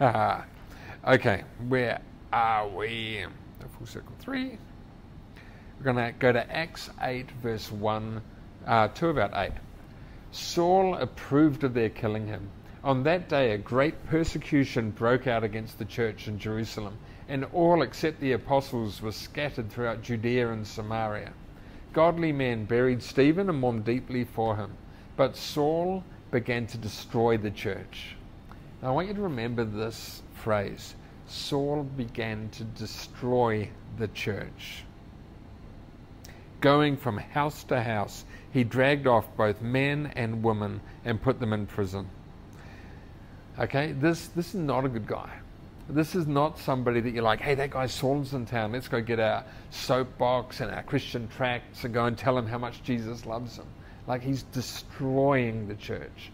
okay, 1.04 1.42
where 1.66 2.00
are 2.34 2.68
we? 2.68 3.24
full 3.78 3.86
circle 3.86 4.12
3. 4.18 4.58
We're 5.78 5.84
going 5.84 5.96
to 5.96 6.12
go 6.18 6.32
to 6.32 6.52
Acts 6.52 6.90
8, 7.00 7.30
verse 7.30 7.70
1, 7.70 8.20
uh, 8.66 8.88
2 8.88 9.08
about 9.08 9.30
8. 9.34 9.52
Saul 10.32 10.96
approved 10.96 11.62
of 11.62 11.74
their 11.74 11.90
killing 11.90 12.26
him. 12.26 12.50
On 12.82 13.04
that 13.04 13.28
day, 13.28 13.52
a 13.52 13.58
great 13.58 14.04
persecution 14.06 14.90
broke 14.90 15.28
out 15.28 15.44
against 15.44 15.78
the 15.78 15.84
church 15.84 16.26
in 16.26 16.40
Jerusalem 16.40 16.98
and 17.28 17.44
all 17.52 17.82
except 17.82 18.20
the 18.20 18.32
apostles 18.32 19.00
were 19.00 19.12
scattered 19.12 19.70
throughout 19.70 20.02
Judea 20.02 20.50
and 20.50 20.66
Samaria. 20.66 21.32
Godly 21.92 22.32
men 22.32 22.64
buried 22.64 23.00
Stephen 23.00 23.48
and 23.48 23.60
mourned 23.60 23.84
deeply 23.84 24.24
for 24.24 24.56
him, 24.56 24.72
but 25.16 25.36
Saul 25.36 26.02
began 26.32 26.66
to 26.66 26.78
destroy 26.78 27.36
the 27.36 27.52
church. 27.52 28.16
Now, 28.82 28.88
I 28.88 28.92
want 28.92 29.06
you 29.06 29.14
to 29.14 29.22
remember 29.22 29.64
this 29.64 30.20
phrase 30.34 30.96
Saul 31.26 31.84
began 31.84 32.48
to 32.50 32.64
destroy 32.64 33.70
the 33.98 34.08
church. 34.08 34.84
Going 36.60 36.96
from 36.96 37.18
house 37.18 37.64
to 37.64 37.82
house, 37.82 38.24
he 38.52 38.64
dragged 38.64 39.06
off 39.06 39.26
both 39.36 39.60
men 39.60 40.12
and 40.16 40.42
women 40.42 40.80
and 41.04 41.20
put 41.20 41.40
them 41.40 41.52
in 41.52 41.66
prison. 41.66 42.08
Okay, 43.58 43.92
this, 43.92 44.28
this 44.28 44.48
is 44.48 44.60
not 44.60 44.84
a 44.84 44.88
good 44.88 45.06
guy. 45.06 45.30
This 45.88 46.14
is 46.14 46.26
not 46.26 46.58
somebody 46.58 47.00
that 47.00 47.10
you're 47.10 47.22
like, 47.22 47.40
hey, 47.40 47.54
that 47.56 47.70
guy 47.70 47.86
Saul's 47.86 48.32
in 48.32 48.46
town. 48.46 48.72
Let's 48.72 48.88
go 48.88 49.02
get 49.02 49.20
our 49.20 49.44
soapbox 49.70 50.60
and 50.60 50.70
our 50.70 50.82
Christian 50.82 51.28
tracts 51.28 51.84
and 51.84 51.92
go 51.92 52.06
and 52.06 52.16
tell 52.16 52.38
him 52.38 52.46
how 52.46 52.58
much 52.58 52.82
Jesus 52.82 53.26
loves 53.26 53.58
him. 53.58 53.66
Like 54.06 54.22
he's 54.22 54.44
destroying 54.44 55.68
the 55.68 55.74
church. 55.74 56.32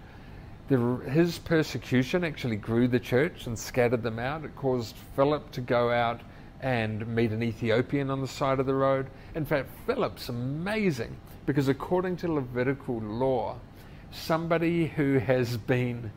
The, 0.70 0.78
his 1.10 1.38
persecution 1.38 2.24
actually 2.24 2.56
grew 2.56 2.88
the 2.88 2.98
church 2.98 3.46
and 3.46 3.58
scattered 3.58 4.02
them 4.02 4.18
out. 4.18 4.44
It 4.44 4.56
caused 4.56 4.94
Philip 5.14 5.50
to 5.52 5.60
go 5.60 5.90
out 5.90 6.22
and 6.62 7.06
meet 7.06 7.32
an 7.32 7.42
Ethiopian 7.42 8.10
on 8.10 8.22
the 8.22 8.28
side 8.28 8.60
of 8.60 8.64
the 8.64 8.74
road. 8.74 9.08
In 9.34 9.44
fact, 9.44 9.68
Philip's 9.84 10.30
amazing 10.30 11.14
because 11.44 11.68
according 11.68 12.16
to 12.18 12.32
Levitical 12.32 13.00
law, 13.00 13.56
somebody 14.10 14.86
who 14.86 15.18
has 15.18 15.58
been, 15.58 16.10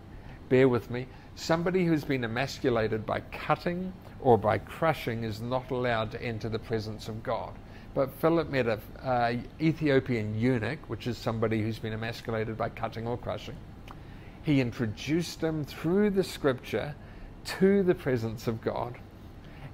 bear 0.48 0.70
with 0.70 0.90
me, 0.90 1.08
Somebody 1.36 1.86
who's 1.86 2.04
been 2.04 2.24
emasculated 2.24 3.06
by 3.06 3.22
cutting 3.32 3.92
or 4.22 4.38
by 4.38 4.60
crushing 4.60 5.24
is 5.24 5.42
not 5.42 5.72
allowed 5.72 6.12
to 6.12 6.22
enter 6.22 6.48
the 6.48 6.60
presence 6.60 7.08
of 7.08 7.24
God. 7.24 7.54
But 7.96 8.14
Philip 8.14 8.50
met 8.50 8.68
an 8.68 8.80
uh, 9.04 9.34
Ethiopian 9.60 10.40
eunuch, 10.40 10.80
which 10.88 11.08
is 11.08 11.18
somebody 11.18 11.62
who's 11.62 11.80
been 11.80 11.94
emasculated 11.94 12.58
by 12.58 12.70
cutting 12.70 13.08
or 13.08 13.18
crushing. 13.18 13.56
He 14.44 14.60
introduced 14.60 15.42
them 15.42 15.64
through 15.64 16.12
the 16.12 16.24
scripture 16.24 16.96
to 17.46 17.84
the 17.84 17.96
presence 17.96 18.48
of 18.48 18.62
God. 18.62 18.98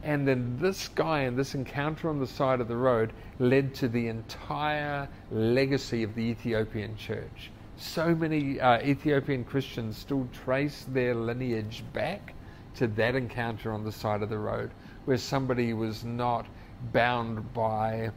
And 0.03 0.27
then 0.27 0.57
this 0.59 0.87
guy 0.87 1.21
and 1.21 1.37
this 1.37 1.55
encounter 1.55 2.09
on 2.09 2.19
the 2.19 2.27
side 2.27 2.61
of 2.61 2.67
the 2.67 2.75
road 2.75 3.11
led 3.39 3.75
to 3.75 3.87
the 3.87 4.07
entire 4.07 5.09
legacy 5.31 6.03
of 6.03 6.15
the 6.15 6.21
Ethiopian 6.21 6.95
church. 6.95 7.51
So 7.77 8.13
many 8.15 8.59
uh, 8.59 8.79
Ethiopian 8.81 9.43
Christians 9.43 9.97
still 9.97 10.27
trace 10.43 10.85
their 10.89 11.15
lineage 11.15 11.83
back 11.93 12.33
to 12.75 12.87
that 12.87 13.15
encounter 13.15 13.73
on 13.73 13.83
the 13.83 13.91
side 13.91 14.21
of 14.21 14.29
the 14.29 14.37
road, 14.37 14.71
where 15.05 15.17
somebody 15.17 15.73
was 15.73 16.03
not 16.03 16.45
bound 16.93 17.53
by 17.53 18.11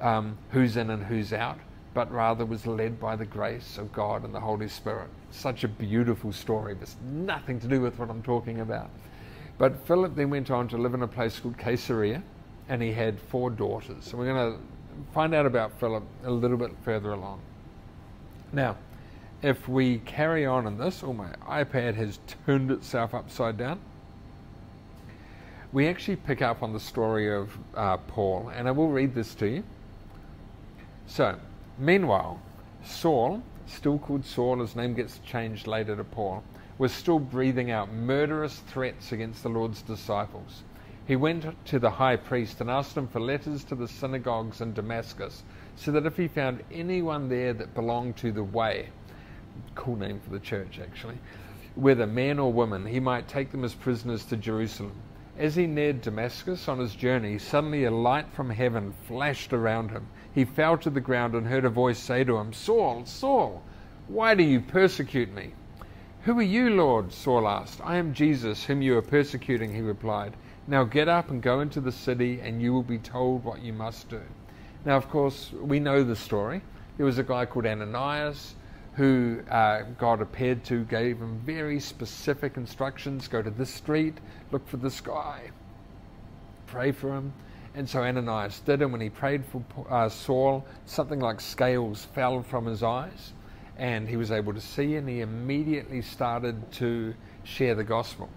um, 0.00 0.36
who's 0.50 0.76
in 0.76 0.90
and 0.90 1.04
who's 1.04 1.32
out, 1.32 1.58
but 1.92 2.10
rather 2.12 2.44
was 2.44 2.66
led 2.66 3.00
by 3.00 3.16
the 3.16 3.24
grace 3.24 3.78
of 3.78 3.92
God 3.92 4.24
and 4.24 4.34
the 4.34 4.40
Holy 4.40 4.68
Spirit. 4.68 5.08
Such 5.30 5.64
a 5.64 5.68
beautiful 5.68 6.32
story. 6.32 6.74
There's 6.74 6.96
nothing 7.10 7.58
to 7.60 7.66
do 7.66 7.80
with 7.80 7.98
what 7.98 8.10
I'm 8.10 8.22
talking 8.22 8.60
about. 8.60 8.90
But 9.58 9.76
Philip 9.86 10.14
then 10.14 10.30
went 10.30 10.50
on 10.50 10.68
to 10.68 10.78
live 10.78 10.94
in 10.94 11.02
a 11.02 11.08
place 11.08 11.38
called 11.38 11.58
Caesarea, 11.58 12.22
and 12.68 12.80
he 12.80 12.92
had 12.92 13.20
four 13.20 13.50
daughters. 13.50 14.04
So 14.04 14.16
we're 14.16 14.32
going 14.32 14.54
to 14.54 14.60
find 15.12 15.34
out 15.34 15.46
about 15.46 15.78
Philip 15.78 16.04
a 16.24 16.30
little 16.30 16.56
bit 16.56 16.70
further 16.84 17.12
along. 17.12 17.40
Now, 18.52 18.76
if 19.42 19.68
we 19.68 19.98
carry 19.98 20.46
on 20.46 20.66
in 20.66 20.78
this, 20.78 21.02
oh, 21.02 21.12
my 21.12 21.30
iPad 21.46 21.94
has 21.94 22.20
turned 22.46 22.70
itself 22.70 23.14
upside 23.14 23.56
down. 23.56 23.80
We 25.72 25.88
actually 25.88 26.16
pick 26.16 26.42
up 26.42 26.62
on 26.62 26.72
the 26.72 26.80
story 26.80 27.32
of 27.32 27.56
uh, 27.74 27.96
Paul, 27.96 28.50
and 28.54 28.66
I 28.68 28.70
will 28.70 28.88
read 28.88 29.14
this 29.14 29.34
to 29.36 29.48
you. 29.48 29.64
So, 31.06 31.38
meanwhile, 31.80 32.40
Saul, 32.84 33.42
still 33.66 33.98
called 33.98 34.24
Saul, 34.24 34.60
his 34.60 34.76
name 34.76 34.94
gets 34.94 35.18
changed 35.18 35.66
later 35.66 35.96
to 35.96 36.04
Paul, 36.04 36.44
was 36.78 36.92
still 36.92 37.18
breathing 37.18 37.70
out 37.70 37.92
murderous 37.92 38.60
threats 38.68 39.12
against 39.12 39.42
the 39.42 39.48
Lord's 39.48 39.82
disciples. 39.82 40.62
He 41.06 41.16
went 41.16 41.44
to 41.66 41.78
the 41.78 41.90
high 41.90 42.16
priest 42.16 42.60
and 42.60 42.70
asked 42.70 42.96
him 42.96 43.08
for 43.08 43.20
letters 43.20 43.64
to 43.64 43.74
the 43.74 43.88
synagogues 43.88 44.60
in 44.60 44.74
Damascus, 44.74 45.42
so 45.74 45.90
that 45.92 46.06
if 46.06 46.16
he 46.16 46.28
found 46.28 46.62
anyone 46.70 47.28
there 47.28 47.52
that 47.52 47.74
belonged 47.74 48.16
to 48.18 48.30
the 48.30 48.44
way, 48.44 48.90
cool 49.74 49.96
name 49.96 50.20
for 50.20 50.30
the 50.30 50.38
church 50.38 50.78
actually, 50.80 51.18
whether 51.74 52.06
man 52.06 52.38
or 52.38 52.52
woman, 52.52 52.86
he 52.86 53.00
might 53.00 53.28
take 53.28 53.50
them 53.50 53.64
as 53.64 53.74
prisoners 53.74 54.24
to 54.26 54.36
Jerusalem. 54.36 54.94
As 55.40 55.56
he 55.56 55.66
neared 55.66 56.02
Damascus 56.02 56.68
on 56.68 56.78
his 56.78 56.94
journey, 56.94 57.38
suddenly 57.38 57.84
a 57.84 57.90
light 57.90 58.30
from 58.30 58.50
heaven 58.50 58.92
flashed 59.08 59.54
around 59.54 59.90
him. 59.90 60.06
He 60.34 60.44
fell 60.44 60.76
to 60.76 60.90
the 60.90 61.00
ground 61.00 61.34
and 61.34 61.46
heard 61.46 61.64
a 61.64 61.70
voice 61.70 61.98
say 61.98 62.24
to 62.24 62.36
him, 62.36 62.52
Saul, 62.52 63.06
Saul, 63.06 63.62
why 64.06 64.34
do 64.34 64.42
you 64.42 64.60
persecute 64.60 65.32
me? 65.32 65.54
Who 66.24 66.38
are 66.38 66.42
you, 66.42 66.68
Lord? 66.68 67.10
Saul 67.14 67.48
asked. 67.48 67.80
I 67.82 67.96
am 67.96 68.12
Jesus, 68.12 68.64
whom 68.64 68.82
you 68.82 68.98
are 68.98 69.02
persecuting, 69.02 69.72
he 69.74 69.80
replied. 69.80 70.36
Now 70.66 70.84
get 70.84 71.08
up 71.08 71.30
and 71.30 71.40
go 71.40 71.60
into 71.60 71.80
the 71.80 71.90
city, 71.90 72.42
and 72.42 72.60
you 72.60 72.74
will 72.74 72.82
be 72.82 72.98
told 72.98 73.42
what 73.42 73.62
you 73.62 73.72
must 73.72 74.10
do. 74.10 74.20
Now, 74.84 74.98
of 74.98 75.08
course, 75.08 75.52
we 75.52 75.80
know 75.80 76.04
the 76.04 76.16
story. 76.16 76.60
There 76.98 77.06
was 77.06 77.16
a 77.16 77.22
guy 77.22 77.46
called 77.46 77.64
Ananias 77.64 78.56
who 78.94 79.40
uh, 79.50 79.82
God 79.98 80.20
appeared 80.20 80.64
to, 80.64 80.84
gave 80.84 81.18
him 81.18 81.40
very 81.44 81.80
specific 81.80 82.56
instructions 82.56 83.28
go 83.28 83.40
to 83.40 83.50
this 83.50 83.70
street, 83.70 84.18
look 84.50 84.66
for 84.68 84.76
this 84.76 85.00
guy, 85.00 85.50
pray 86.66 86.92
for 86.92 87.14
him. 87.14 87.32
And 87.74 87.88
so 87.88 88.02
Ananias 88.02 88.58
did, 88.60 88.82
and 88.82 88.90
when 88.90 89.00
he 89.00 89.10
prayed 89.10 89.44
for 89.44 89.62
uh, 89.88 90.08
Saul, 90.08 90.66
something 90.86 91.20
like 91.20 91.40
scales 91.40 92.04
fell 92.14 92.42
from 92.42 92.66
his 92.66 92.82
eyes, 92.82 93.32
and 93.78 94.08
he 94.08 94.16
was 94.16 94.32
able 94.32 94.52
to 94.52 94.60
see, 94.60 94.96
and 94.96 95.08
he 95.08 95.20
immediately 95.20 96.02
started 96.02 96.72
to 96.72 97.14
share 97.44 97.76
the 97.76 97.84
gospel. 97.84 98.28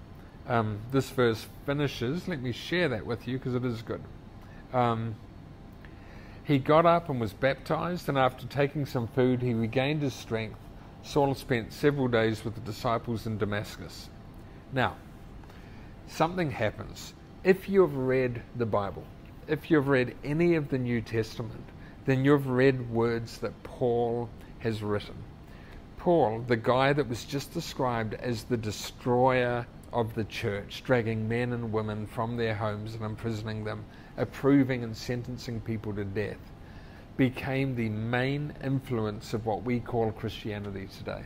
Um, 0.48 0.80
this 0.92 1.10
verse 1.10 1.48
finishes, 1.66 2.28
let 2.28 2.42
me 2.42 2.52
share 2.52 2.89
that 2.89 3.06
with 3.06 3.28
you 3.28 3.38
because 3.38 3.56
it 3.56 3.66
is 3.66 3.82
good. 3.82 4.04
Um, 4.72 5.16
he 6.43 6.60
got 6.60 6.86
up 6.86 7.10
and 7.10 7.19
was 7.19 7.34
baptized, 7.34 8.10
and 8.10 8.17
after 8.17 8.45
taking 8.47 8.86
some 8.86 9.08
food, 9.08 9.41
he 9.41 9.53
regained 9.53 10.01
his 10.01 10.13
strength. 10.13 10.60
Saul 11.01 11.36
spent 11.36 11.73
several 11.73 12.08
days 12.08 12.43
with 12.43 12.56
the 12.56 12.62
disciples 12.62 13.25
in 13.25 13.38
Damascus. 13.38 14.10
Now, 14.71 14.95
something 16.08 16.51
happens. 16.51 17.13
If 17.43 17.69
you've 17.69 17.95
read 17.95 18.41
the 18.56 18.65
Bible, 18.65 19.03
if 19.47 19.69
you've 19.69 19.88
read 19.88 20.15
any 20.23 20.56
of 20.56 20.69
the 20.69 20.77
New 20.77 21.01
Testament, 21.01 21.63
then 22.06 22.25
you've 22.25 22.47
read 22.47 22.89
words 22.89 23.38
that 23.39 23.63
Paul 23.63 24.29
has 24.60 24.82
written. 24.82 25.15
Paul, 25.97 26.43
the 26.47 26.58
guy 26.58 26.91
that 26.93 27.08
was 27.08 27.23
just 27.23 27.53
described 27.53 28.13
as 28.15 28.43
the 28.43 28.58
destroyer 28.58 29.65
of 29.93 30.13
the 30.15 30.23
church, 30.25 30.84
dragging 30.84 31.27
men 31.27 31.53
and 31.53 31.71
women 31.71 32.08
from 32.08 32.36
their 32.36 32.56
homes 32.56 32.95
and 32.95 33.03
imprisoning 33.03 33.63
them, 33.63 33.86
approving 34.17 34.84
and 34.84 34.95
sentencing 34.95 35.62
people 35.62 35.93
to 35.93 36.06
death, 36.06 36.38
became 37.17 37.76
the 37.76 37.89
main 37.89 38.54
influence 38.63 39.34
of 39.34 39.45
what 39.45 39.63
we 39.63 39.80
call 39.80 40.12
Christianity 40.12 40.88
today. 40.97 41.23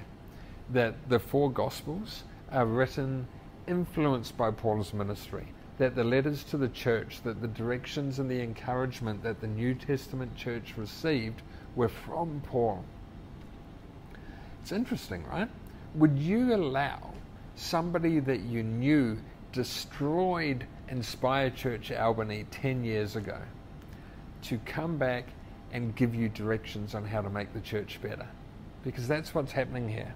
That 0.71 0.95
the 1.09 1.19
four 1.19 1.51
Gospels 1.51 2.23
are 2.51 2.65
written 2.65 3.27
influenced 3.67 4.37
by 4.37 4.51
Paul's 4.51 4.93
ministry, 4.93 5.47
that 5.77 5.95
the 5.95 6.03
letters 6.03 6.43
to 6.45 6.57
the 6.57 6.69
church, 6.69 7.21
that 7.23 7.41
the 7.41 7.47
directions 7.47 8.19
and 8.19 8.29
the 8.29 8.41
encouragement 8.41 9.23
that 9.23 9.41
the 9.41 9.47
New 9.47 9.75
Testament 9.75 10.35
church 10.35 10.73
received 10.77 11.41
were 11.75 11.89
from 11.89 12.41
Paul. 12.45 12.83
It's 14.61 14.71
interesting, 14.71 15.25
right? 15.27 15.49
Would 15.95 16.17
you 16.17 16.53
allow 16.53 17.13
somebody 17.55 18.19
that 18.19 18.41
you 18.41 18.63
knew 18.63 19.17
destroyed 19.51 20.65
Inspire 20.89 21.49
Church 21.49 21.91
Albany 21.91 22.45
10 22.49 22.83
years 22.83 23.17
ago 23.17 23.37
to 24.43 24.57
come 24.59 24.97
back 24.97 25.25
and 25.73 25.95
give 25.95 26.15
you 26.15 26.29
directions 26.29 26.95
on 26.95 27.03
how 27.03 27.21
to 27.21 27.29
make 27.29 27.53
the 27.53 27.59
church 27.59 27.99
better. 28.01 28.27
Because 28.83 29.07
that's 29.07 29.35
what's 29.35 29.51
happening 29.51 29.89
here. 29.89 30.13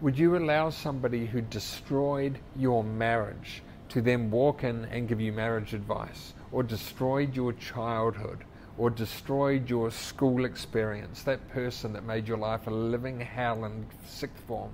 Would 0.00 0.16
you 0.16 0.36
allow 0.36 0.70
somebody 0.70 1.26
who 1.26 1.40
destroyed 1.40 2.38
your 2.56 2.84
marriage 2.84 3.62
to 3.88 4.00
then 4.00 4.30
walk 4.30 4.62
in 4.62 4.84
and 4.86 5.08
give 5.08 5.20
you 5.20 5.32
marriage 5.32 5.74
advice, 5.74 6.34
or 6.52 6.62
destroyed 6.62 7.34
your 7.34 7.52
childhood, 7.54 8.44
or 8.78 8.90
destroyed 8.90 9.68
your 9.68 9.90
school 9.90 10.44
experience, 10.44 11.24
that 11.24 11.46
person 11.50 11.92
that 11.94 12.04
made 12.04 12.28
your 12.28 12.38
life 12.38 12.68
a 12.68 12.70
living 12.70 13.20
hell 13.20 13.64
in 13.64 13.84
sixth 14.06 14.40
form, 14.44 14.70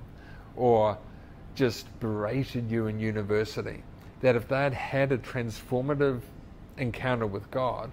or 0.55 0.99
just 1.55 1.87
berated 2.01 2.71
you 2.71 2.87
in 2.87 3.01
university? 3.01 3.83
That 4.21 4.37
if 4.37 4.49
they'd 4.49 4.73
had 4.73 5.13
a 5.13 5.19
transformative 5.19 6.23
encounter 6.79 7.27
with 7.27 7.51
God, 7.51 7.93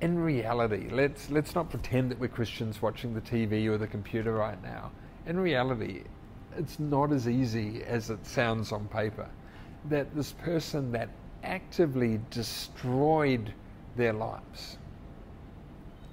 in 0.00 0.18
reality, 0.18 0.88
let's 0.90 1.30
let's 1.30 1.54
not 1.54 1.70
pretend 1.70 2.10
that 2.10 2.18
we're 2.18 2.28
Christians 2.28 2.82
watching 2.82 3.14
the 3.14 3.20
TV 3.20 3.66
or 3.66 3.78
the 3.78 3.86
computer 3.86 4.32
right 4.32 4.60
now. 4.62 4.90
In 5.26 5.38
reality, 5.38 6.02
it's 6.56 6.78
not 6.78 7.12
as 7.12 7.28
easy 7.28 7.82
as 7.84 8.10
it 8.10 8.26
sounds 8.26 8.72
on 8.72 8.86
paper. 8.88 9.28
That 9.88 10.14
this 10.14 10.32
person 10.32 10.92
that 10.92 11.08
actively 11.42 12.20
destroyed 12.30 13.52
their 13.96 14.12
lives 14.12 14.78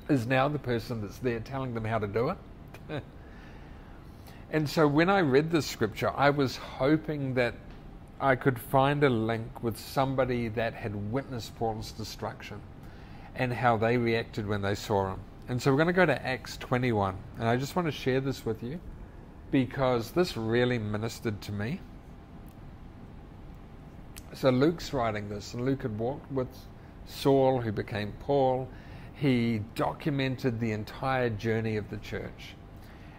is 0.10 0.28
now 0.28 0.48
the 0.48 0.60
person 0.60 1.02
that's 1.02 1.20
there 1.20 1.40
telling 1.40 1.74
them 1.74 1.86
how 1.86 2.00
to 2.00 2.08
do 2.08 2.30
it. 2.30 3.04
and 4.52 4.70
so 4.70 4.88
when 4.88 5.10
I 5.10 5.20
read 5.20 5.52
this 5.52 5.66
scripture, 5.66 6.12
I 6.16 6.30
was 6.30 6.56
hoping 6.58 7.34
that 7.36 7.56
I 8.22 8.36
could 8.36 8.60
find 8.60 9.04
a 9.04 9.10
link 9.10 9.64
with 9.64 9.80
somebody 9.80 10.48
that 10.50 10.76
had 10.76 11.12
witnessed 11.12 11.56
Paul's 11.58 11.92
destruction 11.92 12.62
and 13.36 13.52
how 13.52 13.78
they 13.78 13.98
reacted 13.98 14.48
when 14.48 14.62
they 14.62 14.76
saw 14.76 15.14
him. 15.14 15.20
And 15.50 15.60
so 15.60 15.72
we're 15.72 15.78
going 15.78 15.88
to 15.88 15.94
go 15.94 16.06
to 16.06 16.26
Acts 16.26 16.56
21. 16.58 17.18
And 17.40 17.48
I 17.48 17.58
just 17.58 17.76
want 17.76 17.88
to 17.88 17.92
share 17.92 18.22
this 18.22 18.46
with 18.46 18.62
you 18.62 18.80
because 19.50 20.12
this 20.12 20.38
really 20.38 20.78
ministered 20.78 21.42
to 21.42 21.52
me. 21.52 21.80
So 24.34 24.52
Luke's 24.52 24.94
writing 24.94 25.28
this, 25.28 25.56
and 25.56 25.66
Luke 25.66 25.82
had 25.82 25.98
walked 25.98 26.32
with 26.32 26.48
Saul, 27.06 27.60
who 27.60 27.72
became 27.72 28.14
Paul. 28.20 28.70
He 29.16 29.62
documented 29.74 30.60
the 30.60 30.72
entire 30.72 31.32
journey 31.32 31.76
of 31.76 31.90
the 31.90 31.98
church. 31.98 32.56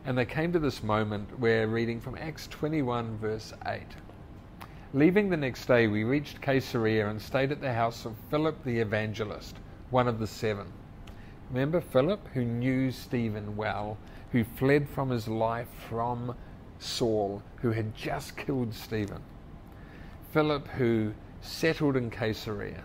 And 0.05 0.17
they 0.17 0.25
came 0.25 0.53
to 0.53 0.59
this 0.59 0.83
moment 0.83 1.38
where, 1.38 1.67
reading 1.67 2.01
from 2.01 2.17
Acts 2.19 2.47
21, 2.47 3.19
verse 3.19 3.53
8. 3.67 3.83
Leaving 4.95 5.31
the 5.31 5.37
next 5.39 5.65
day, 5.65 5.87
we 5.87 6.05
reached 6.05 6.43
Caesarea 6.43 7.09
and 7.09 7.21
stayed 7.21 7.51
at 7.51 7.63
the 7.63 7.73
house 7.73 8.05
of 8.05 8.15
Philip 8.29 8.63
the 8.63 8.79
evangelist, 8.79 9.57
one 9.89 10.07
of 10.07 10.19
the 10.19 10.27
seven. 10.27 10.71
Remember 11.49 11.81
Philip, 11.81 12.29
who 12.35 12.45
knew 12.45 12.91
Stephen 12.91 13.57
well, 13.57 13.97
who 14.33 14.45
fled 14.45 14.87
from 14.87 15.09
his 15.09 15.27
life 15.27 15.69
from 15.89 16.37
Saul, 16.79 17.43
who 17.63 17.71
had 17.71 17.95
just 17.95 18.37
killed 18.37 18.75
Stephen. 18.75 19.23
Philip, 20.31 20.69
who 20.69 21.15
settled 21.41 21.97
in 21.97 22.11
Caesarea. 22.11 22.85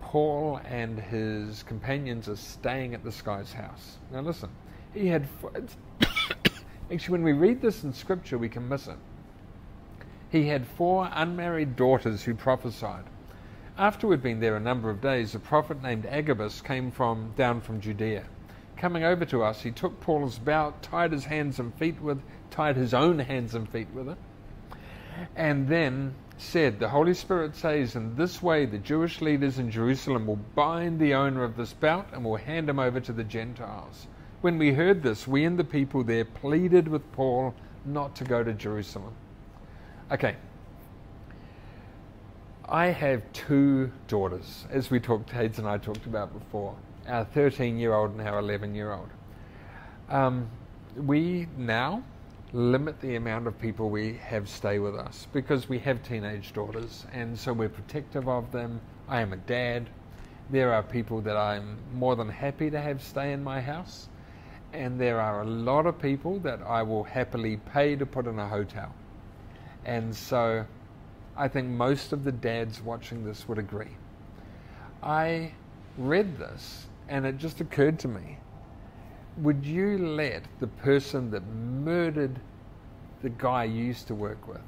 Paul 0.00 0.60
and 0.64 0.96
his 1.00 1.64
companions 1.64 2.28
are 2.28 2.36
staying 2.36 2.94
at 2.94 3.02
this 3.02 3.20
guy's 3.20 3.52
house. 3.52 3.98
Now 4.12 4.20
listen, 4.20 4.50
he 4.94 5.08
had 5.08 5.26
Actually, 6.92 7.12
when 7.12 7.24
we 7.24 7.32
read 7.32 7.60
this 7.60 7.82
in 7.82 7.92
Scripture, 7.92 8.38
we 8.38 8.48
can 8.48 8.68
miss 8.68 8.86
it. 8.86 8.98
He 10.32 10.48
had 10.48 10.66
four 10.66 11.10
unmarried 11.12 11.76
daughters 11.76 12.24
who 12.24 12.34
prophesied. 12.34 13.04
After 13.76 14.06
we'd 14.06 14.22
been 14.22 14.40
there 14.40 14.56
a 14.56 14.60
number 14.60 14.88
of 14.88 15.02
days, 15.02 15.34
a 15.34 15.38
prophet 15.38 15.82
named 15.82 16.06
Agabus 16.06 16.62
came 16.62 16.90
from 16.90 17.34
down 17.36 17.60
from 17.60 17.82
Judea. 17.82 18.24
Coming 18.78 19.04
over 19.04 19.26
to 19.26 19.42
us, 19.42 19.60
he 19.60 19.70
took 19.70 20.00
Paul's 20.00 20.38
belt, 20.38 20.80
tied 20.80 21.12
his 21.12 21.26
hands 21.26 21.58
and 21.58 21.74
feet 21.74 22.00
with, 22.00 22.22
tied 22.50 22.76
his 22.76 22.94
own 22.94 23.18
hands 23.18 23.54
and 23.54 23.68
feet 23.68 23.88
with 23.92 24.08
it, 24.08 24.16
and 25.36 25.68
then 25.68 26.14
said, 26.38 26.80
The 26.80 26.88
Holy 26.88 27.12
Spirit 27.12 27.54
says, 27.54 27.94
In 27.94 28.16
this 28.16 28.42
way 28.42 28.64
the 28.64 28.78
Jewish 28.78 29.20
leaders 29.20 29.58
in 29.58 29.70
Jerusalem 29.70 30.26
will 30.26 30.40
bind 30.54 30.98
the 30.98 31.12
owner 31.12 31.44
of 31.44 31.58
this 31.58 31.74
belt 31.74 32.06
and 32.10 32.24
will 32.24 32.36
hand 32.36 32.70
him 32.70 32.78
over 32.78 33.00
to 33.00 33.12
the 33.12 33.22
Gentiles. 33.22 34.06
When 34.40 34.56
we 34.56 34.72
heard 34.72 35.02
this, 35.02 35.28
we 35.28 35.44
and 35.44 35.58
the 35.58 35.64
people 35.64 36.02
there 36.02 36.24
pleaded 36.24 36.88
with 36.88 37.12
Paul 37.12 37.54
not 37.84 38.16
to 38.16 38.24
go 38.24 38.42
to 38.42 38.54
Jerusalem. 38.54 39.14
Okay. 40.12 40.36
I 42.68 42.88
have 42.88 43.22
two 43.32 43.90
daughters, 44.08 44.66
as 44.70 44.90
we 44.90 45.00
talked, 45.00 45.30
Hades 45.30 45.58
and 45.58 45.66
I 45.66 45.78
talked 45.78 46.04
about 46.04 46.38
before, 46.38 46.76
our 47.08 47.24
13 47.24 47.78
year 47.78 47.94
old 47.94 48.10
and 48.10 48.20
our 48.20 48.38
11 48.40 48.74
year 48.74 48.92
old. 48.92 49.08
Um, 50.10 50.50
we 50.96 51.48
now 51.56 52.04
limit 52.52 53.00
the 53.00 53.16
amount 53.16 53.46
of 53.46 53.58
people 53.58 53.88
we 53.88 54.12
have 54.18 54.50
stay 54.50 54.78
with 54.78 54.94
us 54.94 55.28
because 55.32 55.70
we 55.70 55.78
have 55.78 56.02
teenage 56.02 56.52
daughters 56.52 57.06
and 57.14 57.38
so 57.38 57.54
we're 57.54 57.70
protective 57.70 58.28
of 58.28 58.52
them. 58.52 58.82
I 59.08 59.22
am 59.22 59.32
a 59.32 59.38
dad. 59.38 59.88
There 60.50 60.74
are 60.74 60.82
people 60.82 61.22
that 61.22 61.38
I'm 61.38 61.78
more 61.94 62.16
than 62.16 62.28
happy 62.28 62.68
to 62.68 62.78
have 62.78 63.02
stay 63.02 63.32
in 63.32 63.42
my 63.42 63.62
house, 63.62 64.10
and 64.74 65.00
there 65.00 65.18
are 65.22 65.40
a 65.40 65.46
lot 65.46 65.86
of 65.86 65.98
people 65.98 66.38
that 66.40 66.60
I 66.60 66.82
will 66.82 67.04
happily 67.04 67.56
pay 67.56 67.96
to 67.96 68.04
put 68.04 68.26
in 68.26 68.38
a 68.38 68.46
hotel. 68.46 68.94
And 69.84 70.14
so 70.14 70.64
I 71.36 71.48
think 71.48 71.68
most 71.68 72.12
of 72.12 72.24
the 72.24 72.32
dads 72.32 72.80
watching 72.80 73.24
this 73.24 73.48
would 73.48 73.58
agree. 73.58 73.96
I 75.02 75.52
read 75.98 76.38
this 76.38 76.86
and 77.08 77.26
it 77.26 77.38
just 77.38 77.60
occurred 77.60 77.98
to 78.00 78.08
me 78.08 78.38
would 79.38 79.64
you 79.64 79.98
let 79.98 80.42
the 80.60 80.66
person 80.66 81.30
that 81.30 81.46
murdered 81.46 82.38
the 83.22 83.30
guy 83.30 83.64
you 83.64 83.84
used 83.84 84.06
to 84.08 84.14
work 84.14 84.46
with, 84.46 84.60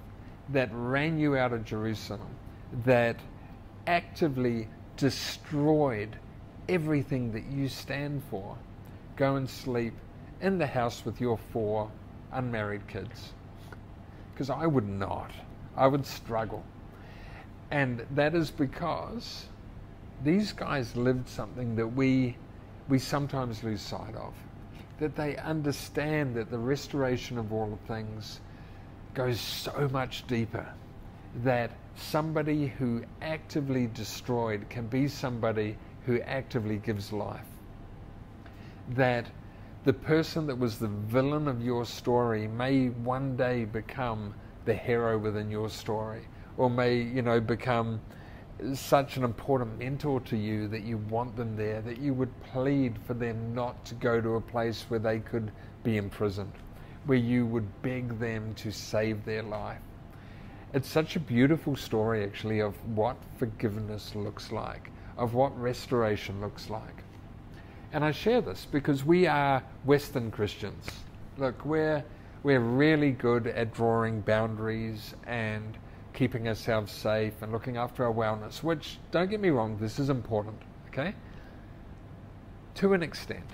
that 0.51 0.71
ran 0.73 1.19
you 1.19 1.37
out 1.37 1.53
of 1.53 1.65
Jerusalem, 1.65 2.35
that 2.85 3.17
actively 3.87 4.69
destroyed 4.97 6.17
everything 6.69 7.33
that 7.33 7.45
you 7.47 7.69
stand 7.69 8.23
for, 8.31 8.57
go 9.17 9.37
and 9.37 9.49
sleep 9.49 9.95
in 10.41 10.59
the 10.59 10.67
house 10.67 11.05
with 11.05 11.21
your 11.21 11.39
four 11.53 11.91
unmarried 12.33 12.87
kids? 12.89 13.33
Because 14.35 14.51
I 14.51 14.67
would 14.67 14.89
not. 14.89 15.31
I 15.77 15.87
would 15.87 16.05
struggle. 16.05 16.63
And 17.71 18.05
that 18.13 18.35
is 18.35 18.51
because 18.51 19.47
these 20.23 20.53
guys 20.53 20.97
lived 20.97 21.29
something 21.29 21.75
that 21.77 21.87
we, 21.87 22.37
we 22.89 22.99
sometimes 22.99 23.65
lose 23.65 23.81
sight 23.81 24.15
of 24.17 24.35
that 25.01 25.17
they 25.17 25.37
understand 25.39 26.35
that 26.37 26.51
the 26.51 26.59
restoration 26.59 27.39
of 27.39 27.53
all 27.53 27.79
things 27.89 28.41
goes 29.13 29.41
so 29.41 29.89
much 29.93 30.27
deeper 30.27 30.67
that 31.43 31.71
somebody 31.97 32.67
who 32.67 33.03
actively 33.23 33.89
destroyed 33.89 34.69
can 34.69 34.87
be 34.87 35.09
somebody 35.09 35.77
who 36.07 36.21
actively 36.23 36.77
gives 36.79 37.13
life. 37.13 37.47
That 38.91 39.27
the 39.85 39.93
person 39.93 40.47
that 40.47 40.59
was 40.59 40.79
the 40.79 40.89
villain 40.89 41.47
of 41.47 41.63
your 41.63 41.85
story 41.85 42.49
may 42.49 42.89
one 42.89 43.37
day 43.37 43.67
become 43.67 44.35
the 44.65 44.75
hero 44.75 45.19
within 45.19 45.51
your 45.51 45.69
story, 45.69 46.27
or 46.57 46.71
may, 46.71 46.97
you 46.97 47.21
know, 47.21 47.39
become 47.39 48.01
such 48.73 49.19
an 49.19 49.25
important 49.25 49.79
mentor 49.79 50.21
to 50.21 50.39
you 50.39 50.69
that 50.69 50.85
you 50.85 50.97
want 51.11 51.37
them 51.37 51.55
there, 51.55 51.83
that 51.83 51.99
you 51.99 52.15
would 52.15 52.31
plead 52.45 52.97
for 53.07 53.13
them 53.13 53.55
not 53.55 53.85
to 53.85 53.95
go 53.97 54.23
to 54.23 54.37
a 54.37 54.41
place 54.41 54.87
where 54.89 55.01
they 55.01 55.19
could 55.19 55.53
be 55.83 55.99
imprisoned, 55.99 56.53
where 57.05 57.19
you 57.19 57.45
would 57.45 57.83
beg 57.83 58.19
them 58.19 58.55
to 58.55 58.71
save 58.73 59.23
their 59.27 59.43
life. 59.43 59.83
It's 60.73 60.89
such 60.89 61.15
a 61.17 61.21
beautiful 61.21 61.77
story, 61.77 62.25
actually, 62.25 62.61
of 62.61 62.75
what 62.97 63.19
forgiveness 63.37 64.15
looks 64.15 64.51
like, 64.51 64.91
of 65.19 65.35
what 65.35 65.61
restoration 65.61 66.41
looks 66.41 66.71
like. 66.71 67.04
And 67.95 68.05
I 68.05 68.11
share 68.11 68.41
this 68.41 68.67
because 68.73 69.05
we 69.05 69.29
are 69.29 69.63
Western 69.85 70.33
Christians. 70.33 70.85
Look, 71.39 71.65
we're, 71.65 72.05
we're 72.43 72.59
really 72.59 73.13
good 73.13 73.47
at 73.47 73.73
drawing 73.73 74.21
boundaries 74.21 75.15
and 75.29 75.79
keeping 76.13 76.49
ourselves 76.49 76.91
safe 76.91 77.41
and 77.41 77.53
looking 77.53 77.77
after 77.77 78.05
our 78.05 78.13
wellness, 78.13 78.65
which, 78.65 78.99
don't 79.13 79.31
get 79.31 79.39
me 79.39 79.51
wrong, 79.51 79.79
this 79.79 80.01
is 80.01 80.11
important, 80.11 80.57
okay? 80.89 81.15
To 82.75 82.95
an 82.95 83.03
extent. 83.05 83.47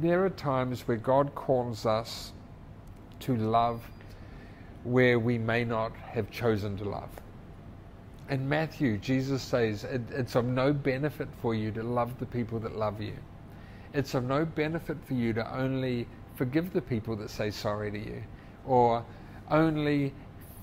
There 0.00 0.24
are 0.24 0.30
times 0.30 0.88
where 0.88 0.96
God 0.96 1.34
calls 1.34 1.84
us 1.84 2.32
to 3.20 3.36
love 3.36 3.82
where 4.84 5.18
we 5.18 5.36
may 5.36 5.62
not 5.62 5.94
have 5.96 6.30
chosen 6.30 6.78
to 6.78 6.84
love. 6.84 7.10
In 8.30 8.48
Matthew, 8.48 8.96
Jesus 8.96 9.42
says, 9.42 9.84
it, 9.84 10.00
It's 10.10 10.36
of 10.36 10.46
no 10.46 10.72
benefit 10.72 11.28
for 11.42 11.54
you 11.54 11.70
to 11.72 11.82
love 11.82 12.18
the 12.18 12.24
people 12.24 12.58
that 12.60 12.76
love 12.76 13.02
you. 13.02 13.12
It's 13.94 14.14
of 14.14 14.24
no 14.24 14.44
benefit 14.44 14.96
for 15.04 15.14
you 15.14 15.32
to 15.34 15.56
only 15.56 16.06
forgive 16.34 16.72
the 16.72 16.80
people 16.80 17.14
that 17.16 17.30
say 17.30 17.50
sorry 17.50 17.90
to 17.90 17.98
you, 17.98 18.22
or 18.66 19.04
only 19.50 20.14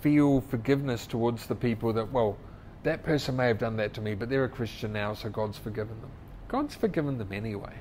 feel 0.02 0.42
forgiveness 0.42 1.06
towards 1.06 1.46
the 1.46 1.56
people 1.56 1.94
that, 1.94 2.12
well, 2.12 2.38
that 2.84 3.04
person 3.04 3.36
may 3.36 3.48
have 3.48 3.60
done 3.60 3.76
that 3.78 3.94
to 3.94 4.02
me, 4.02 4.16
but 4.16 4.30
they're 4.30 4.46
a 4.46 4.50
Christian 4.50 4.94
now, 4.94 5.14
so 5.14 5.30
God's 5.30 5.58
forgiven 5.58 6.00
them. 6.02 6.12
God's 6.48 6.76
forgiven 6.76 7.18
them 7.18 7.32
anyway. 7.32 7.74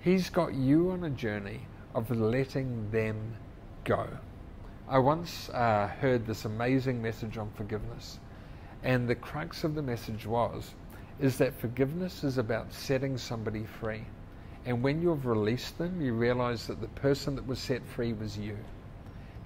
He's 0.00 0.30
got 0.30 0.54
you 0.54 0.92
on 0.92 1.04
a 1.04 1.10
journey 1.10 1.66
of 1.94 2.10
letting 2.10 2.90
them 2.90 3.36
go. 3.84 4.08
I 4.88 4.98
once 4.98 5.50
uh, 5.50 5.88
heard 6.00 6.26
this 6.26 6.46
amazing 6.46 7.02
message 7.02 7.36
on 7.36 7.50
forgiveness, 7.50 8.18
and 8.82 9.08
the 9.08 9.14
crux 9.14 9.64
of 9.64 9.74
the 9.74 9.82
message 9.82 10.24
was 10.24 10.74
is 11.20 11.36
that 11.38 11.60
forgiveness 11.60 12.22
is 12.22 12.38
about 12.38 12.72
setting 12.72 13.18
somebody 13.18 13.64
free. 13.64 14.04
And 14.68 14.82
when 14.82 15.00
you've 15.00 15.24
released 15.24 15.78
them, 15.78 16.02
you 16.02 16.12
realize 16.12 16.66
that 16.66 16.82
the 16.82 16.88
person 16.88 17.36
that 17.36 17.46
was 17.46 17.58
set 17.58 17.82
free 17.86 18.12
was 18.12 18.36
you. 18.36 18.54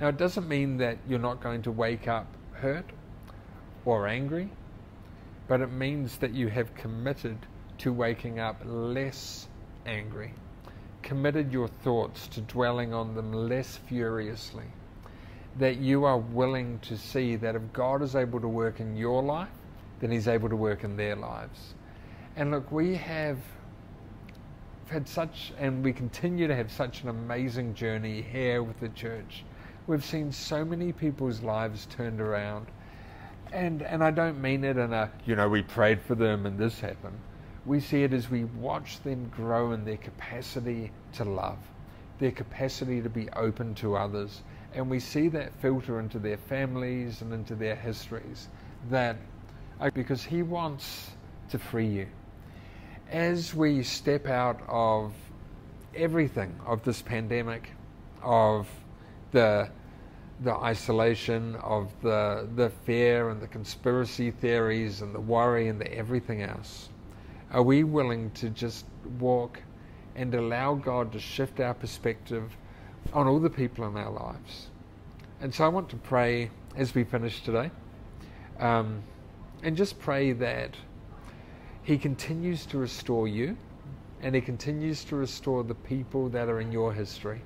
Now, 0.00 0.08
it 0.08 0.16
doesn't 0.16 0.48
mean 0.48 0.78
that 0.78 0.98
you're 1.08 1.20
not 1.20 1.40
going 1.40 1.62
to 1.62 1.70
wake 1.70 2.08
up 2.08 2.26
hurt 2.54 2.90
or 3.84 4.08
angry, 4.08 4.48
but 5.46 5.60
it 5.60 5.70
means 5.70 6.16
that 6.16 6.32
you 6.32 6.48
have 6.48 6.74
committed 6.74 7.38
to 7.78 7.92
waking 7.92 8.40
up 8.40 8.62
less 8.64 9.46
angry, 9.86 10.34
committed 11.04 11.52
your 11.52 11.68
thoughts 11.68 12.26
to 12.26 12.40
dwelling 12.40 12.92
on 12.92 13.14
them 13.14 13.32
less 13.32 13.76
furiously, 13.76 14.66
that 15.56 15.76
you 15.76 16.02
are 16.02 16.18
willing 16.18 16.80
to 16.80 16.98
see 16.98 17.36
that 17.36 17.54
if 17.54 17.62
God 17.72 18.02
is 18.02 18.16
able 18.16 18.40
to 18.40 18.48
work 18.48 18.80
in 18.80 18.96
your 18.96 19.22
life, 19.22 19.54
then 20.00 20.10
He's 20.10 20.26
able 20.26 20.48
to 20.48 20.56
work 20.56 20.82
in 20.82 20.96
their 20.96 21.14
lives. 21.14 21.74
And 22.34 22.50
look, 22.50 22.72
we 22.72 22.96
have 22.96 23.38
had 24.92 25.08
such, 25.08 25.52
and 25.58 25.84
we 25.84 25.92
continue 25.92 26.46
to 26.46 26.54
have 26.54 26.70
such 26.70 27.02
an 27.02 27.08
amazing 27.08 27.74
journey 27.74 28.22
here 28.22 28.62
with 28.62 28.78
the 28.78 28.90
church 28.90 29.44
we've 29.86 30.04
seen 30.04 30.32
so 30.32 30.64
many 30.64 30.92
people's 30.92 31.42
lives 31.42 31.86
turned 31.86 32.20
around. 32.20 32.66
And, 33.52 33.82
and 33.82 34.02
I 34.02 34.10
don't 34.10 34.40
mean 34.40 34.64
it 34.64 34.76
in 34.76 34.92
a, 34.92 35.10
you 35.26 35.36
know, 35.36 35.48
we 35.48 35.62
prayed 35.62 36.00
for 36.00 36.14
them 36.14 36.46
and 36.46 36.58
this 36.58 36.80
happened. 36.80 37.18
We 37.66 37.80
see 37.80 38.02
it 38.02 38.12
as 38.12 38.30
we 38.30 38.44
watch 38.44 39.00
them 39.02 39.30
grow 39.34 39.72
in 39.72 39.84
their 39.84 39.98
capacity 39.98 40.90
to 41.14 41.24
love, 41.24 41.58
their 42.18 42.30
capacity 42.30 43.02
to 43.02 43.10
be 43.10 43.28
open 43.30 43.74
to 43.76 43.96
others. 43.96 44.42
And 44.74 44.88
we 44.88 45.00
see 45.00 45.28
that 45.28 45.52
filter 45.60 46.00
into 46.00 46.18
their 46.18 46.38
families 46.38 47.20
and 47.20 47.32
into 47.32 47.54
their 47.54 47.76
histories. 47.76 48.48
That 48.90 49.16
uh, 49.80 49.90
because 49.92 50.24
He 50.24 50.42
wants 50.42 51.10
to 51.50 51.58
free 51.58 51.86
you. 51.86 52.06
As 53.12 53.54
we 53.54 53.82
step 53.82 54.26
out 54.26 54.62
of 54.68 55.12
everything 55.94 56.58
of 56.64 56.82
this 56.82 57.02
pandemic, 57.02 57.70
of 58.22 58.66
the 59.32 59.68
the 60.40 60.54
isolation 60.54 61.54
of 61.56 61.92
the 62.00 62.48
the 62.56 62.70
fear 62.86 63.28
and 63.28 63.38
the 63.38 63.46
conspiracy 63.46 64.30
theories 64.30 65.02
and 65.02 65.14
the 65.14 65.20
worry 65.20 65.68
and 65.68 65.78
the 65.78 65.94
everything 65.94 66.40
else? 66.40 66.88
Are 67.52 67.62
we 67.62 67.84
willing 67.84 68.30
to 68.30 68.48
just 68.48 68.86
walk 69.20 69.60
and 70.16 70.34
allow 70.34 70.74
God 70.74 71.12
to 71.12 71.20
shift 71.20 71.60
our 71.60 71.74
perspective 71.74 72.56
on 73.12 73.26
all 73.26 73.40
the 73.40 73.50
people 73.50 73.86
in 73.86 73.94
our 73.98 74.10
lives? 74.10 74.68
And 75.42 75.54
so 75.54 75.64
I 75.64 75.68
want 75.68 75.90
to 75.90 75.96
pray 75.96 76.50
as 76.76 76.94
we 76.94 77.04
finish 77.04 77.42
today, 77.42 77.70
um, 78.58 79.02
and 79.62 79.76
just 79.76 79.98
pray 79.98 80.32
that 80.32 80.76
He 81.82 81.98
continues 81.98 82.64
to 82.66 82.78
restore 82.78 83.26
you, 83.26 83.56
and 84.20 84.34
He 84.34 84.40
continues 84.40 85.04
to 85.04 85.16
restore 85.16 85.64
the 85.64 85.74
people 85.74 86.28
that 86.28 86.48
are 86.48 86.60
in 86.60 86.70
your 86.70 86.92
history, 86.92 87.42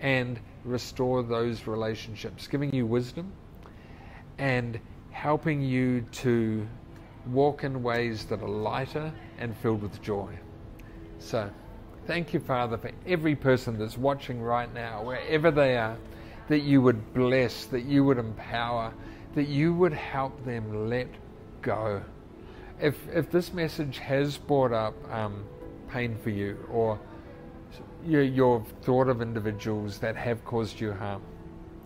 and 0.00 0.40
restore 0.64 1.22
those 1.22 1.66
relationships, 1.66 2.48
giving 2.48 2.74
you 2.74 2.86
wisdom 2.86 3.32
and 4.38 4.80
helping 5.10 5.62
you 5.62 6.00
to 6.10 6.66
walk 7.26 7.62
in 7.62 7.82
ways 7.82 8.24
that 8.24 8.42
are 8.42 8.48
lighter 8.48 9.12
and 9.38 9.56
filled 9.58 9.82
with 9.82 10.02
joy. 10.02 10.36
So, 11.20 11.48
thank 12.06 12.34
you, 12.34 12.40
Father, 12.40 12.76
for 12.76 12.90
every 13.06 13.36
person 13.36 13.78
that's 13.78 13.96
watching 13.96 14.42
right 14.42 14.72
now, 14.74 15.04
wherever 15.04 15.52
they 15.52 15.76
are, 15.76 15.96
that 16.48 16.60
you 16.60 16.82
would 16.82 17.14
bless, 17.14 17.66
that 17.66 17.84
you 17.84 18.02
would 18.04 18.18
empower, 18.18 18.92
that 19.36 19.46
you 19.46 19.72
would 19.72 19.92
help 19.92 20.44
them 20.44 20.88
let 20.88 21.08
go. 21.60 22.02
If, 22.82 22.96
if 23.08 23.30
this 23.30 23.52
message 23.52 23.98
has 23.98 24.36
brought 24.36 24.72
up 24.72 24.94
um, 25.10 25.44
pain 25.88 26.16
for 26.22 26.30
you 26.30 26.58
or 26.68 26.98
you, 28.04 28.18
you've 28.18 28.66
thought 28.82 29.08
of 29.08 29.22
individuals 29.22 29.98
that 29.98 30.16
have 30.16 30.44
caused 30.44 30.80
you 30.80 30.92
harm, 30.92 31.22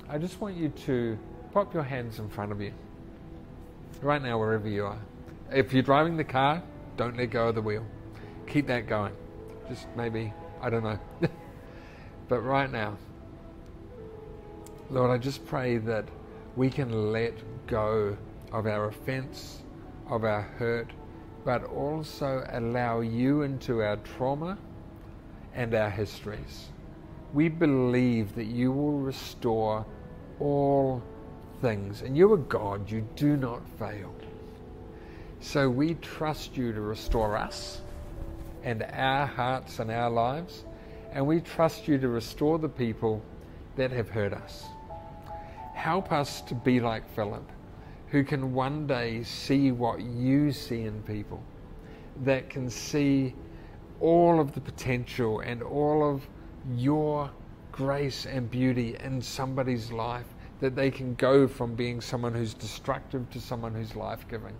I 0.08 0.16
just 0.16 0.40
want 0.40 0.56
you 0.56 0.70
to 0.70 1.18
pop 1.52 1.74
your 1.74 1.82
hands 1.82 2.18
in 2.18 2.30
front 2.30 2.50
of 2.50 2.62
you 2.62 2.72
right 4.00 4.22
now, 4.22 4.38
wherever 4.38 4.68
you 4.68 4.86
are. 4.86 4.98
If 5.52 5.72
you're 5.72 5.82
driving 5.82 6.16
the 6.16 6.24
car, 6.24 6.62
don't 6.96 7.16
let 7.16 7.30
go 7.30 7.48
of 7.48 7.54
the 7.54 7.62
wheel. 7.62 7.84
Keep 8.46 8.68
that 8.68 8.86
going. 8.86 9.12
Just 9.68 9.86
maybe, 9.96 10.32
I 10.62 10.70
don't 10.70 10.82
know. 10.82 10.98
but 12.28 12.40
right 12.40 12.70
now, 12.70 12.96
Lord, 14.90 15.10
I 15.10 15.18
just 15.18 15.44
pray 15.46 15.78
that 15.78 16.06
we 16.56 16.70
can 16.70 17.12
let 17.12 17.34
go 17.66 18.16
of 18.52 18.66
our 18.66 18.88
offense, 18.88 19.62
of 20.08 20.24
our 20.24 20.42
hurt, 20.42 20.90
but 21.44 21.64
also 21.64 22.44
allow 22.52 23.00
you 23.00 23.42
into 23.42 23.82
our 23.82 23.96
trauma 23.98 24.58
and 25.54 25.74
our 25.74 25.90
histories. 25.90 26.68
We 27.32 27.48
believe 27.48 28.34
that 28.34 28.46
you 28.46 28.72
will 28.72 28.98
restore 28.98 29.84
all 30.40 31.02
things, 31.60 32.02
and 32.02 32.16
you 32.16 32.32
are 32.32 32.38
God, 32.38 32.90
you 32.90 33.06
do 33.16 33.36
not 33.36 33.62
fail. 33.78 34.14
So 35.40 35.68
we 35.68 35.94
trust 35.94 36.56
you 36.56 36.72
to 36.72 36.80
restore 36.80 37.36
us 37.36 37.80
and 38.62 38.82
our 38.92 39.26
hearts 39.26 39.78
and 39.78 39.90
our 39.90 40.10
lives, 40.10 40.64
and 41.12 41.26
we 41.26 41.40
trust 41.40 41.86
you 41.86 41.98
to 41.98 42.08
restore 42.08 42.58
the 42.58 42.68
people 42.68 43.22
that 43.76 43.90
have 43.92 44.08
hurt 44.08 44.32
us. 44.32 44.64
Help 45.74 46.10
us 46.10 46.40
to 46.42 46.54
be 46.54 46.80
like 46.80 47.08
Philip, 47.14 47.48
who 48.08 48.22
can 48.22 48.54
one 48.54 48.86
day 48.86 49.22
see 49.22 49.72
what 49.72 50.00
you 50.00 50.52
see 50.52 50.82
in 50.82 51.02
people, 51.02 51.42
that 52.24 52.48
can 52.48 52.70
see 52.70 53.34
all 54.00 54.40
of 54.40 54.52
the 54.54 54.60
potential 54.60 55.40
and 55.40 55.62
all 55.62 56.08
of 56.08 56.26
your 56.74 57.30
grace 57.72 58.26
and 58.26 58.50
beauty 58.50 58.96
in 59.00 59.20
somebody's 59.20 59.90
life, 59.90 60.26
that 60.60 60.74
they 60.74 60.90
can 60.90 61.14
go 61.16 61.46
from 61.46 61.74
being 61.74 62.00
someone 62.00 62.32
who's 62.32 62.54
destructive 62.54 63.28
to 63.30 63.40
someone 63.40 63.74
who's 63.74 63.94
life 63.96 64.26
giving. 64.28 64.54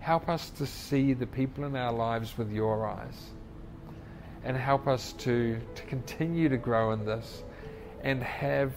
Help 0.00 0.28
us 0.28 0.50
to 0.50 0.66
see 0.66 1.14
the 1.14 1.26
people 1.26 1.64
in 1.64 1.76
our 1.76 1.92
lives 1.92 2.36
with 2.36 2.50
your 2.50 2.86
eyes. 2.86 3.30
And 4.44 4.56
help 4.56 4.88
us 4.88 5.12
to, 5.18 5.60
to 5.76 5.82
continue 5.84 6.48
to 6.48 6.56
grow 6.56 6.90
in 6.92 7.06
this 7.06 7.44
and 8.02 8.20
have 8.22 8.72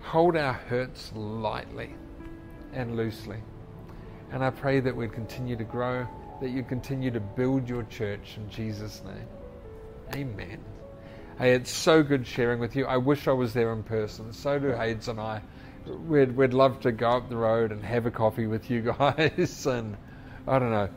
hold 0.00 0.36
our 0.36 0.52
hurts 0.52 1.12
lightly 1.14 1.94
and 2.72 2.96
loosely. 2.96 3.38
And 4.32 4.44
I 4.44 4.50
pray 4.50 4.80
that 4.80 4.94
we'd 4.94 5.12
continue 5.12 5.56
to 5.56 5.64
grow, 5.64 6.06
that 6.40 6.50
you'd 6.50 6.68
continue 6.68 7.10
to 7.10 7.20
build 7.20 7.68
your 7.68 7.82
church 7.84 8.36
in 8.36 8.48
Jesus' 8.48 9.02
name. 9.04 9.26
Amen. 10.14 10.58
Hey, 11.38 11.54
it's 11.54 11.70
so 11.70 12.02
good 12.02 12.26
sharing 12.26 12.60
with 12.60 12.76
you. 12.76 12.86
I 12.86 12.96
wish 12.96 13.26
I 13.26 13.32
was 13.32 13.52
there 13.52 13.72
in 13.72 13.82
person. 13.82 14.32
So 14.32 14.58
do 14.58 14.72
Hades 14.72 15.08
and 15.08 15.20
I. 15.20 15.42
We'd, 15.86 16.36
we'd 16.36 16.52
love 16.52 16.80
to 16.80 16.92
go 16.92 17.10
up 17.10 17.28
the 17.28 17.36
road 17.36 17.72
and 17.72 17.82
have 17.82 18.06
a 18.06 18.10
coffee 18.10 18.46
with 18.46 18.70
you 18.70 18.82
guys 18.98 19.66
and 19.66 19.96
I 20.46 20.58
don't 20.58 20.70
know, 20.70 20.88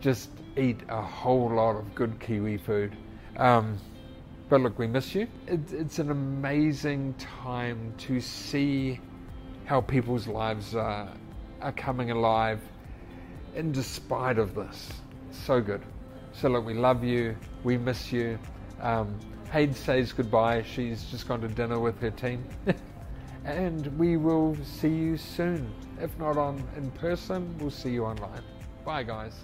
just 0.00 0.30
eat 0.56 0.80
a 0.88 1.02
whole 1.02 1.50
lot 1.50 1.76
of 1.76 1.94
good 1.94 2.20
Kiwi 2.20 2.58
food. 2.58 2.96
Um, 3.36 3.78
but 4.48 4.60
look, 4.60 4.78
we 4.78 4.86
miss 4.86 5.14
you. 5.14 5.28
It, 5.46 5.72
it's 5.72 5.98
an 5.98 6.10
amazing 6.10 7.14
time 7.14 7.94
to 7.98 8.20
see 8.20 9.00
how 9.68 9.82
people's 9.82 10.26
lives 10.26 10.74
are, 10.74 11.06
are 11.60 11.72
coming 11.72 12.10
alive 12.10 12.58
in 13.54 13.70
despite 13.70 14.38
of 14.38 14.54
this. 14.54 14.88
So 15.30 15.60
good. 15.60 15.82
So 16.32 16.48
look, 16.48 16.64
we 16.64 16.72
love 16.72 17.04
you. 17.04 17.36
We 17.64 17.76
miss 17.76 18.10
you. 18.10 18.38
Um, 18.80 19.14
Hayde 19.52 19.74
says 19.74 20.10
goodbye. 20.12 20.62
She's 20.62 21.04
just 21.04 21.28
gone 21.28 21.42
to 21.42 21.48
dinner 21.48 21.78
with 21.78 22.00
her 22.00 22.10
team. 22.10 22.46
and 23.44 23.86
we 23.98 24.16
will 24.16 24.56
see 24.64 24.88
you 24.88 25.18
soon. 25.18 25.70
If 26.00 26.18
not 26.18 26.38
on 26.38 26.64
in 26.74 26.90
person, 26.92 27.54
we'll 27.58 27.70
see 27.70 27.90
you 27.90 28.06
online. 28.06 28.42
Bye, 28.86 29.02
guys. 29.02 29.34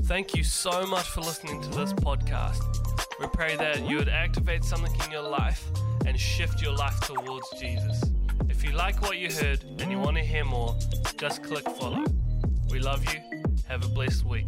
Thank 0.00 0.34
you 0.34 0.42
so 0.42 0.84
much 0.86 1.08
for 1.08 1.20
listening 1.20 1.62
to 1.62 1.68
this 1.68 1.92
podcast. 1.92 2.64
We 3.20 3.28
pray 3.28 3.54
that 3.56 3.88
you 3.88 3.98
would 3.98 4.08
activate 4.08 4.64
something 4.64 4.92
in 5.04 5.12
your 5.12 5.22
life 5.22 5.70
and 6.06 6.18
shift 6.18 6.62
your 6.62 6.72
life 6.72 7.00
towards 7.00 7.48
Jesus. 7.58 8.02
If 8.48 8.64
you 8.64 8.72
like 8.72 9.02
what 9.02 9.18
you 9.18 9.30
heard 9.32 9.62
and 9.78 9.90
you 9.90 9.98
want 9.98 10.16
to 10.16 10.22
hear 10.22 10.44
more, 10.44 10.76
just 11.16 11.42
click 11.42 11.64
follow. 11.64 12.04
We 12.70 12.80
love 12.80 13.04
you. 13.12 13.20
Have 13.68 13.84
a 13.84 13.88
blessed 13.88 14.24
week. 14.24 14.46